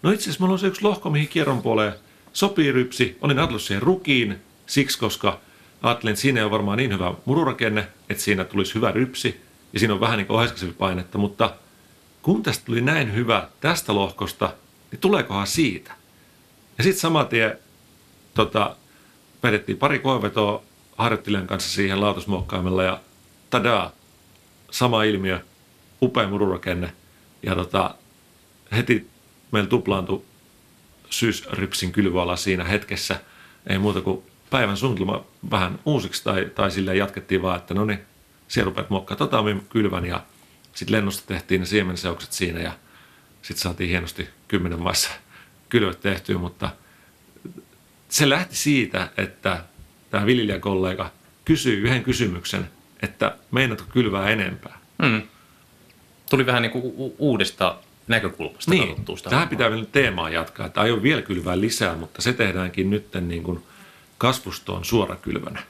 [0.03, 1.93] No itse asiassa mulla on se yksi lohko, mihin kierron puoleen
[2.33, 3.19] sopii rypsi.
[3.21, 5.41] Olin ajatellut siihen rukiin siksi, koska
[5.83, 9.41] ajattelin, että siinä on varmaan niin hyvä mururakenne, että siinä tulisi hyvä rypsi.
[9.73, 11.55] Ja siinä on vähän niin kuin painetta, mutta
[12.23, 14.55] kun tästä tuli näin hyvä tästä lohkosta,
[14.91, 15.93] niin tuleekohan siitä?
[16.79, 17.59] Ja sitten saman tien
[18.35, 18.77] tota,
[19.43, 20.63] vedettiin pari koevetoa
[20.97, 23.01] harjoittelijan kanssa siihen lautasmuokkaimella ja
[23.51, 23.93] tadaa,
[24.71, 25.41] sama ilmiö,
[26.03, 26.93] upea mururakenne.
[27.43, 27.95] Ja tota,
[28.77, 29.11] heti
[29.53, 30.23] meillä tuplaantui
[31.11, 33.21] syysrypsin kylvöala siinä hetkessä.
[33.67, 38.01] Ei muuta kuin päivän suunnitelma vähän uusiksi tai, tai sille jatkettiin vaan, että no niin,
[38.49, 40.23] siellä rupeat muokkaa tota kylvän ja
[40.75, 42.73] sitten lennosta tehtiin ne siemenseokset siinä ja
[43.43, 45.11] sitten saatiin hienosti kymmenen maissa
[45.69, 46.71] kylvöt tehtyä, mutta
[48.09, 49.65] se lähti siitä, että
[50.11, 51.11] tämä viljelijäkollega
[51.45, 52.71] kysyi yhden kysymyksen,
[53.03, 54.79] että meinaatko kylvää enempää?
[54.99, 55.23] Mm.
[56.31, 57.79] Tuli vähän niin kuin uudesta
[58.09, 62.23] näkökulmasta Niin, katsottua sitä tähän pitää vielä teemaa jatkaa, että aion vielä kylvää lisää, mutta
[62.23, 63.63] se tehdäänkin nyt niin kuin
[64.19, 65.63] kasvustoon suorakylvänä.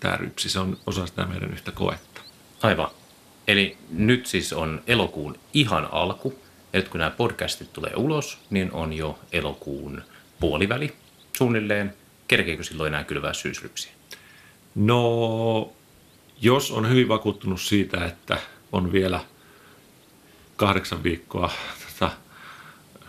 [0.00, 2.20] Tämä rypsi, se on osa sitä meidän yhtä koetta.
[2.62, 2.90] Aivan.
[3.48, 6.38] Eli nyt siis on elokuun ihan alku.
[6.72, 10.02] Ja nyt kun nämä podcastit tulee ulos, niin on jo elokuun
[10.40, 10.92] puoliväli
[11.38, 11.94] suunnilleen.
[12.28, 13.92] Kerkeekö silloin enää kylvää syysrypsiä?
[14.74, 15.72] No,
[16.40, 18.38] jos on hyvin vakuuttunut siitä, että
[18.72, 19.20] on vielä
[21.02, 21.50] viikkoa
[21.86, 22.10] tota,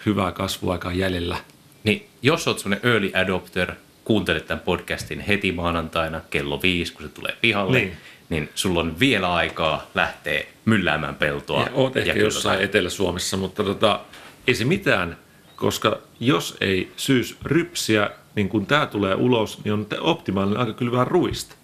[0.05, 1.37] hyvää kasvuaikaa jäljellä,
[1.83, 3.71] Niin jos oot semmoinen early adopter,
[4.03, 7.97] kuuntelet tämän podcastin heti maanantaina kello viisi, kun se tulee pihalle, Niin.
[8.29, 11.63] niin, sulla on vielä aikaa lähteä mylläämään peltoa.
[11.63, 12.25] Ja oot ehkä kylvämään.
[12.25, 13.99] jossain Etelä-Suomessa, mutta tota,
[14.47, 15.17] ei se mitään,
[15.55, 21.05] koska jos ei syys rypsiä, niin kun tämä tulee ulos, niin on optimaalinen aika kylvää
[21.05, 21.55] ruista.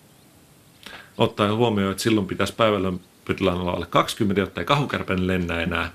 [1.17, 2.93] Ottaen huomioon, että silloin pitäisi päivällä
[3.25, 5.91] pytillään olla alle 20, jotta ei kahukärpäinen lennä enää.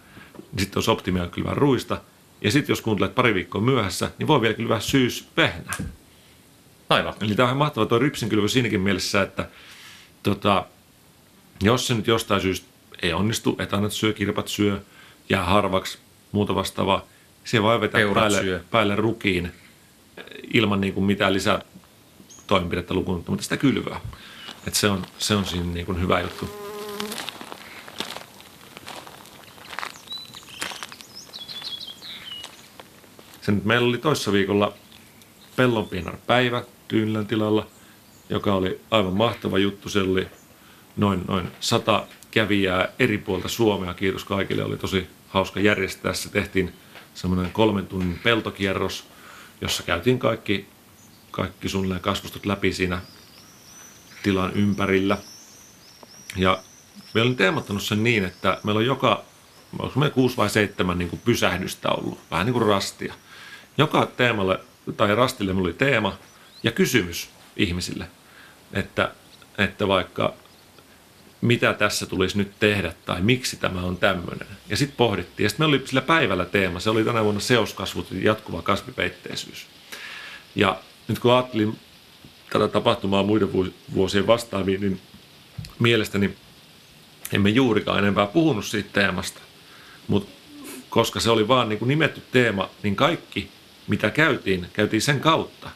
[0.53, 2.01] Niin sitten olisi optimia kylvää ruista.
[2.41, 5.75] Ja sitten jos kuuntelet pari viikkoa myöhässä, niin voi vielä kylvää syys vehnää.
[6.89, 7.15] Aivan.
[7.21, 9.49] Eli tämä on ihan mahtava tuo rypsinkylvö siinäkin mielessä, että
[10.23, 10.67] tota,
[11.63, 12.67] jos se nyt jostain syystä
[13.03, 14.81] ei onnistu, etanat syö, kirpat syö,
[15.29, 15.99] jää harvaksi,
[16.33, 17.05] muuta vastaavaa,
[17.45, 18.61] se voi vetää Peurat päälle, syö.
[18.71, 20.25] päälle rukiin eh,
[20.55, 21.63] ilman niin kuin mitään lisää
[22.47, 24.01] toimenpidettä lukuun, mutta sitä kylvää.
[24.67, 26.68] Et se, on, se on siinä niin kuin hyvä juttu.
[33.49, 34.73] Se nyt meillä oli toissa viikolla
[35.57, 37.67] pellonpiinarpäivä Tyynlän tilalla,
[38.31, 39.89] joka oli aivan mahtava juttu.
[39.89, 40.27] Se oli
[40.97, 43.95] noin, noin sata kävijää eri puolta Suomea.
[43.95, 44.65] Kiitos kaikille.
[44.65, 46.13] Oli tosi hauska järjestää.
[46.13, 46.73] Se tehtiin
[47.15, 49.05] semmoinen kolmen tunnin peltokierros,
[49.61, 50.67] jossa käytiin kaikki,
[51.31, 53.01] kaikki suunnilleen kasvustot läpi siinä
[54.23, 55.19] tilan ympärillä.
[56.37, 56.63] Ja
[57.15, 59.25] me olin teemattanut sen niin, että meillä on joka,
[59.79, 63.15] onko meillä kuusi vai seitsemän niin kuin pysähdystä ollut, vähän niin kuin rastia.
[63.79, 64.61] Joka teemalle
[64.97, 66.19] tai rastille oli teema
[66.63, 68.07] ja kysymys ihmisille,
[68.73, 69.13] että,
[69.59, 70.35] että vaikka
[71.41, 74.49] mitä tässä tulisi nyt tehdä tai miksi tämä on tämmöinen.
[74.69, 75.45] Ja sitten pohdittiin.
[75.45, 76.81] Ja sitten me oli sillä päivällä teema.
[76.81, 79.67] Se oli tänä vuonna seoskasvut ja jatkuva kasvipeitteisyys.
[80.55, 81.79] Ja nyt kun ajattelin
[82.51, 85.01] tätä tapahtumaa muiden vuos- vuosien vastaaviin, niin
[85.79, 86.37] mielestäni
[87.33, 89.41] emme juurikaan enempää puhunut siitä teemasta.
[90.09, 90.31] Mutta
[90.91, 93.51] koska se oli vaan niin kuin nimetty teema, niin kaikki,
[93.89, 95.71] mitä käytiin, käytiin sen kautta.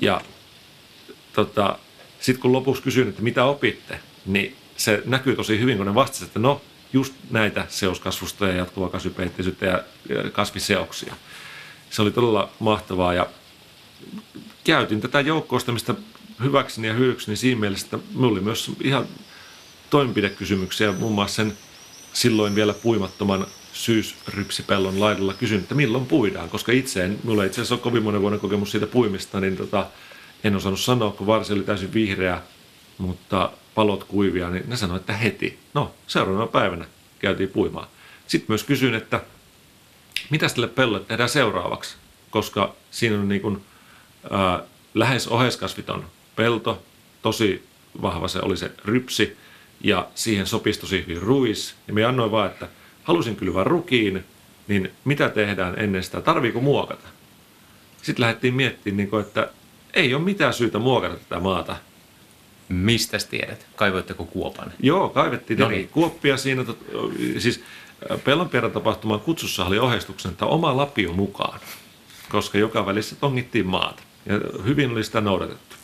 [0.00, 0.20] Ja
[1.32, 1.78] tota,
[2.20, 6.28] sitten kun lopuksi kysyin, että mitä opitte, niin se näkyy tosi hyvin, kun ne vastasivat,
[6.28, 6.60] että no,
[6.92, 11.14] just näitä seoskasvusta ja jatkuvaa kasvipeitteisyttä ja ja kasviseoksia.
[11.90, 13.26] Se oli todella mahtavaa ja
[14.64, 15.94] käytin tätä joukkoistamista
[16.42, 19.06] hyväkseni ja hyödykseni siinä mielessä, että minulla oli myös ihan
[19.90, 21.58] toimenpidekysymyksiä, muun muassa sen
[22.12, 27.74] silloin vielä puimattoman syysrypsipellon laidalla kysyn, että milloin puidaan, koska itse en, mulla itse asiassa
[27.74, 29.86] ole kovin monen vuoden kokemus siitä puimista, niin tota,
[30.44, 32.42] en osannut sanoa, kun varsi oli täysin vihreä,
[32.98, 35.58] mutta palot kuivia, niin ne sanoivat, että heti.
[35.74, 36.84] No, seuraavana päivänä
[37.18, 37.86] käytiin puimaan.
[38.26, 39.20] Sitten myös kysyin, että
[40.30, 41.96] mitä tälle pellolle tehdään seuraavaksi,
[42.30, 43.64] koska siinä on niin kuin,
[44.30, 44.62] ää,
[44.94, 46.04] lähes oheiskasviton
[46.36, 46.82] pelto,
[47.22, 47.66] tosi
[48.02, 49.36] vahva se oli se rypsi,
[49.82, 51.74] ja siihen sopisi tosi hyvin ruis.
[51.88, 52.68] Ja me annoin vaan, että
[53.04, 54.24] halusin kylvää rukiin,
[54.68, 57.08] niin mitä tehdään ennen sitä, tarviiko muokata?
[58.02, 59.50] Sitten lähdettiin miettimään, niin että
[59.94, 61.76] ei ole mitään syytä muokata tätä maata.
[62.68, 63.66] Mistä tiedät?
[63.76, 64.72] Kaivoitteko kuopan?
[64.80, 65.88] Joo, kaivettiin No niin.
[65.88, 66.64] kuoppia siinä.
[67.38, 67.60] Siis
[68.24, 71.60] Pellonpierän tapahtuman kutsussa oli ohjeistuksen, että oma lapio mukaan,
[72.28, 74.02] koska joka välissä tongittiin maata.
[74.26, 75.76] Ja hyvin oli sitä noudatettu.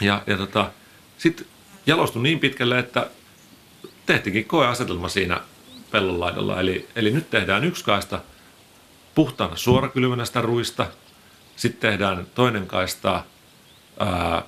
[0.00, 0.70] Ja, ja tota,
[1.18, 1.46] sitten
[1.86, 3.10] jalostui niin pitkälle, että
[4.06, 5.40] tehtiinkin koeasetelma siinä
[5.90, 6.60] pellon laidalla.
[6.60, 8.20] Eli, eli nyt tehdään yksi kaista
[9.14, 10.86] puhtaana suorakylvänä sitä ruista.
[11.56, 13.24] Sitten tehdään toinen kaista
[13.98, 14.42] ää,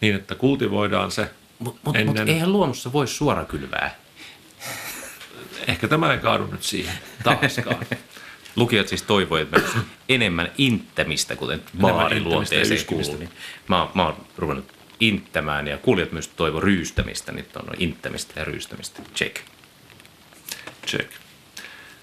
[0.00, 2.20] niin, että kultivoidaan se Mutta mut, ennen.
[2.20, 3.94] mut eihän luonnossa voi suora kylvää.
[5.68, 6.94] Ehkä tämä ei kaadu nyt siihen
[7.24, 7.86] taaskaan.
[8.56, 9.62] Lukijat siis toivoivat
[10.08, 13.16] enemmän inttämistä, kuten baariluonteeseen kuuluu.
[13.16, 13.30] Niin
[13.68, 17.32] mä, mä oon ruvennut inttämään ja kuulijat myös toivo ryystämistä.
[17.32, 19.02] Nyt on inttämistä ja ryystämistä.
[19.14, 19.36] Check.
[20.86, 21.10] Check.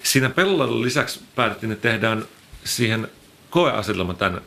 [0.02, 2.24] Siinä pellolla lisäksi päätettiin, että tehdään
[2.64, 3.08] siihen
[3.50, 4.40] koeasetelma tämän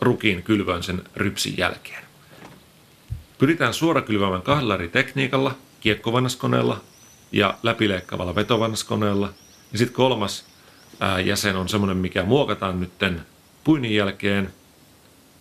[0.00, 2.04] rukiin kylvön sen rypsin jälkeen.
[3.38, 6.80] Pyritään suorakylväämään kahdella eri tekniikalla, kiekkovanaskoneella
[7.32, 9.32] ja läpileikkaavalla vetovannaskoneella.
[9.72, 10.44] Ja sitten kolmas
[11.00, 13.26] ää, jäsen on semmoinen, mikä muokataan nytten
[13.64, 14.52] puinnin jälkeen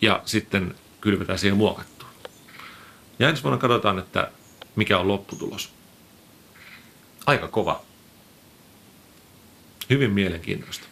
[0.02, 1.99] ja sitten kylvetään siihen muokattuun.
[3.20, 4.32] Ja ensi vuonna katsotaan, että
[4.76, 5.70] mikä on lopputulos.
[7.26, 7.82] Aika kova.
[9.90, 10.86] Hyvin mielenkiintoista.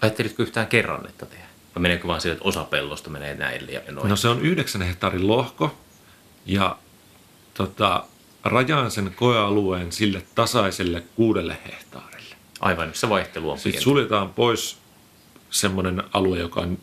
[0.00, 1.44] Ajattelitko yhtään kerrannetta tehdä?
[1.74, 4.08] Vai meneekö vaan sille, että osa pellosta menee näille ja noin?
[4.08, 5.76] No se on yhdeksän hehtaarin lohko
[6.46, 6.78] ja
[7.54, 8.04] tota,
[8.44, 12.36] rajaan sen koealueen sille tasaiselle kuudelle hehtaarille.
[12.60, 13.84] Aivan, se vaihtelu on Sitten pieni.
[13.84, 14.78] suljetaan pois
[15.50, 16.78] semmoinen alue, joka on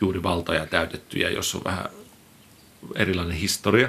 [0.00, 1.88] juuri valtoja täytetty ja jos on vähän
[2.96, 3.88] erilainen historia,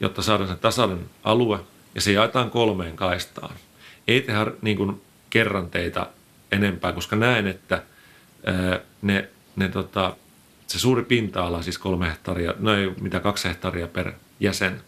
[0.00, 1.60] jotta saadaan se tasainen alue
[1.94, 3.54] ja se jaetaan kolmeen kaistaan.
[4.08, 6.06] Ei tehdä niin kuin kerranteita
[6.52, 7.82] enempää, koska näen, että
[8.46, 10.16] ää, ne, ne tota,
[10.66, 14.82] se suuri pinta-ala, siis kolme hehtaaria, no ei mitä kaksi hehtaaria per jäsen,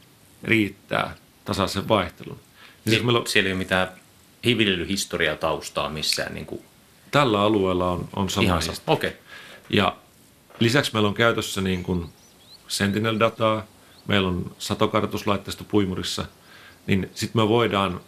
[0.44, 2.38] riittää tasaisen vaihtelun.
[2.84, 3.88] Niin siis meillä on, Siellä ei ole mitään
[4.46, 6.34] viljelyhistoriaa taustaa missään.
[6.34, 6.62] Niin kuin
[7.10, 8.78] tällä alueella on, on sama ihan sama.
[8.86, 9.10] Okay.
[9.70, 9.96] Ja
[10.60, 12.08] lisäksi meillä on käytössä niin kuin
[12.68, 13.66] Sentinel-dataa,
[14.06, 16.24] meillä on satokartoituslaitteisto puimurissa,
[16.86, 18.00] niin sitten me voidaan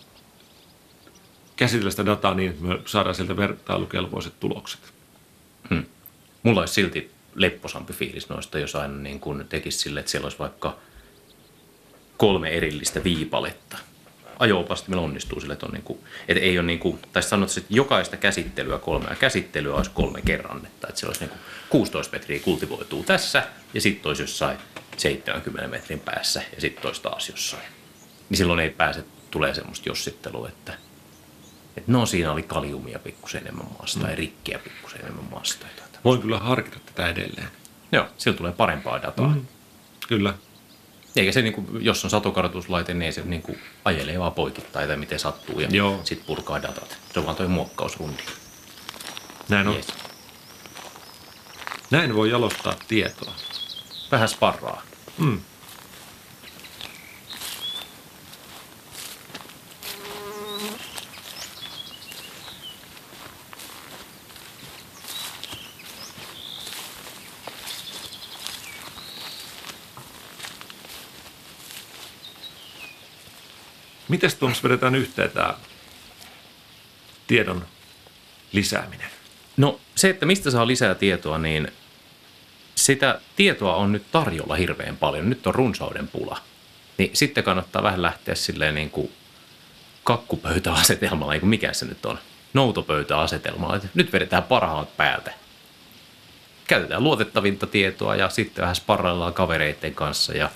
[1.56, 4.80] käsitellä sitä dataa niin, että me saadaan sieltä vertailukelpoiset tulokset.
[6.42, 10.38] Mulla olisi silti lepposampi fiilis noista, jos aina niin kuin tekisi sille, että siellä olisi
[10.38, 10.76] vaikka
[12.16, 13.78] kolme erillistä viipaletta.
[14.38, 17.74] Ajo-opastimilla onnistuu sille, että, on niin kuin, että ei ole niin kuin, tai sanotaan, että
[17.74, 20.88] jokaista käsittelyä kolmea käsittelyä olisi kolme kerrannetta.
[20.88, 23.42] Että siellä olisi niin kuin 16 metriä kultivoituu tässä
[23.74, 24.58] ja sitten olisi jossain
[24.96, 27.62] 70 metrin päässä ja sitten toista taas jossain.
[28.28, 30.72] Niin silloin ei pääse, tulee semmoista jossittelua, että,
[31.76, 34.10] että no siinä oli kaliumia pikkusen enemmän maasta mm.
[34.10, 35.66] ja rikkiä pikkusen enemmän maasta.
[36.04, 37.48] Voin kyllä harkita tätä edelleen.
[37.92, 39.28] Joo, sillä tulee parempaa dataa.
[39.28, 39.46] Mm.
[40.08, 40.34] Kyllä.
[41.16, 44.96] Eikä se, niin kuin, jos on satokartoituslaite, niin se niin kuin, ajelee vaan poikittain tai
[44.96, 45.68] miten sattuu ja
[46.04, 46.98] sitten purkaa datat.
[47.12, 48.22] Se on vaan toi muokkausrundi.
[49.48, 49.76] Näin on.
[51.90, 53.32] Näin voi jalostaa tietoa.
[54.10, 54.82] Vähän sparraa.
[55.18, 55.40] Mm.
[74.08, 75.54] Miten Tuomas vedetään yhteen tämä
[77.26, 77.66] tiedon
[78.52, 79.10] lisääminen?
[79.56, 81.68] No se, että mistä saa lisää tietoa, niin
[82.74, 85.30] sitä tietoa on nyt tarjolla hirveän paljon.
[85.30, 86.38] Nyt on runsauden pula.
[86.98, 89.12] Niin sitten kannattaa vähän lähteä silleen niin kuin
[90.04, 92.18] kakkupöytäasetelmalla, niin kuin mikä se nyt on,
[92.54, 93.76] noutopöytäasetelmalla.
[93.76, 95.32] että Nyt vedetään parhaat päältä.
[96.66, 100.50] Käytetään luotettavinta tietoa ja sitten vähän sparraillaan kavereiden kanssa ja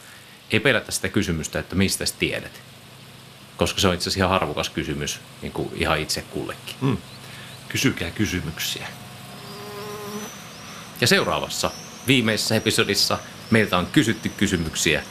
[0.50, 2.69] ei pelätä sitä kysymystä, että mistä tiedät.
[3.60, 6.74] Koska se on itse asiassa ihan harvokas kysymys niin kuin ihan itse kullekin.
[6.80, 6.96] Mm.
[7.68, 8.88] Kysykää kysymyksiä.
[11.00, 11.70] Ja seuraavassa
[12.06, 13.18] viimeisessä episodissa
[13.50, 15.02] meiltä on kysytty kysymyksiä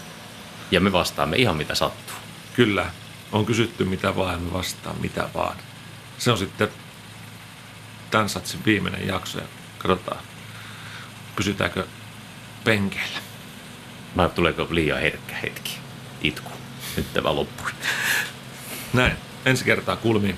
[0.71, 2.15] ja me vastaamme ihan mitä sattuu.
[2.53, 2.91] Kyllä.
[3.31, 5.57] On kysytty mitä vaan ja me vastaan mitä vaan.
[6.17, 6.69] Se on sitten
[8.11, 9.45] tämän satsin viimeinen jakso ja
[9.77, 10.21] katsotaan,
[11.35, 11.87] pysytäänkö
[12.63, 13.19] penkeillä.
[14.17, 15.77] Vai tuleeko liian herkkä hetki?
[16.21, 16.51] Itku.
[16.97, 17.71] Nyt tämä loppui.
[18.93, 19.11] Näin.
[19.45, 20.37] Ensi kertaa kulmiin.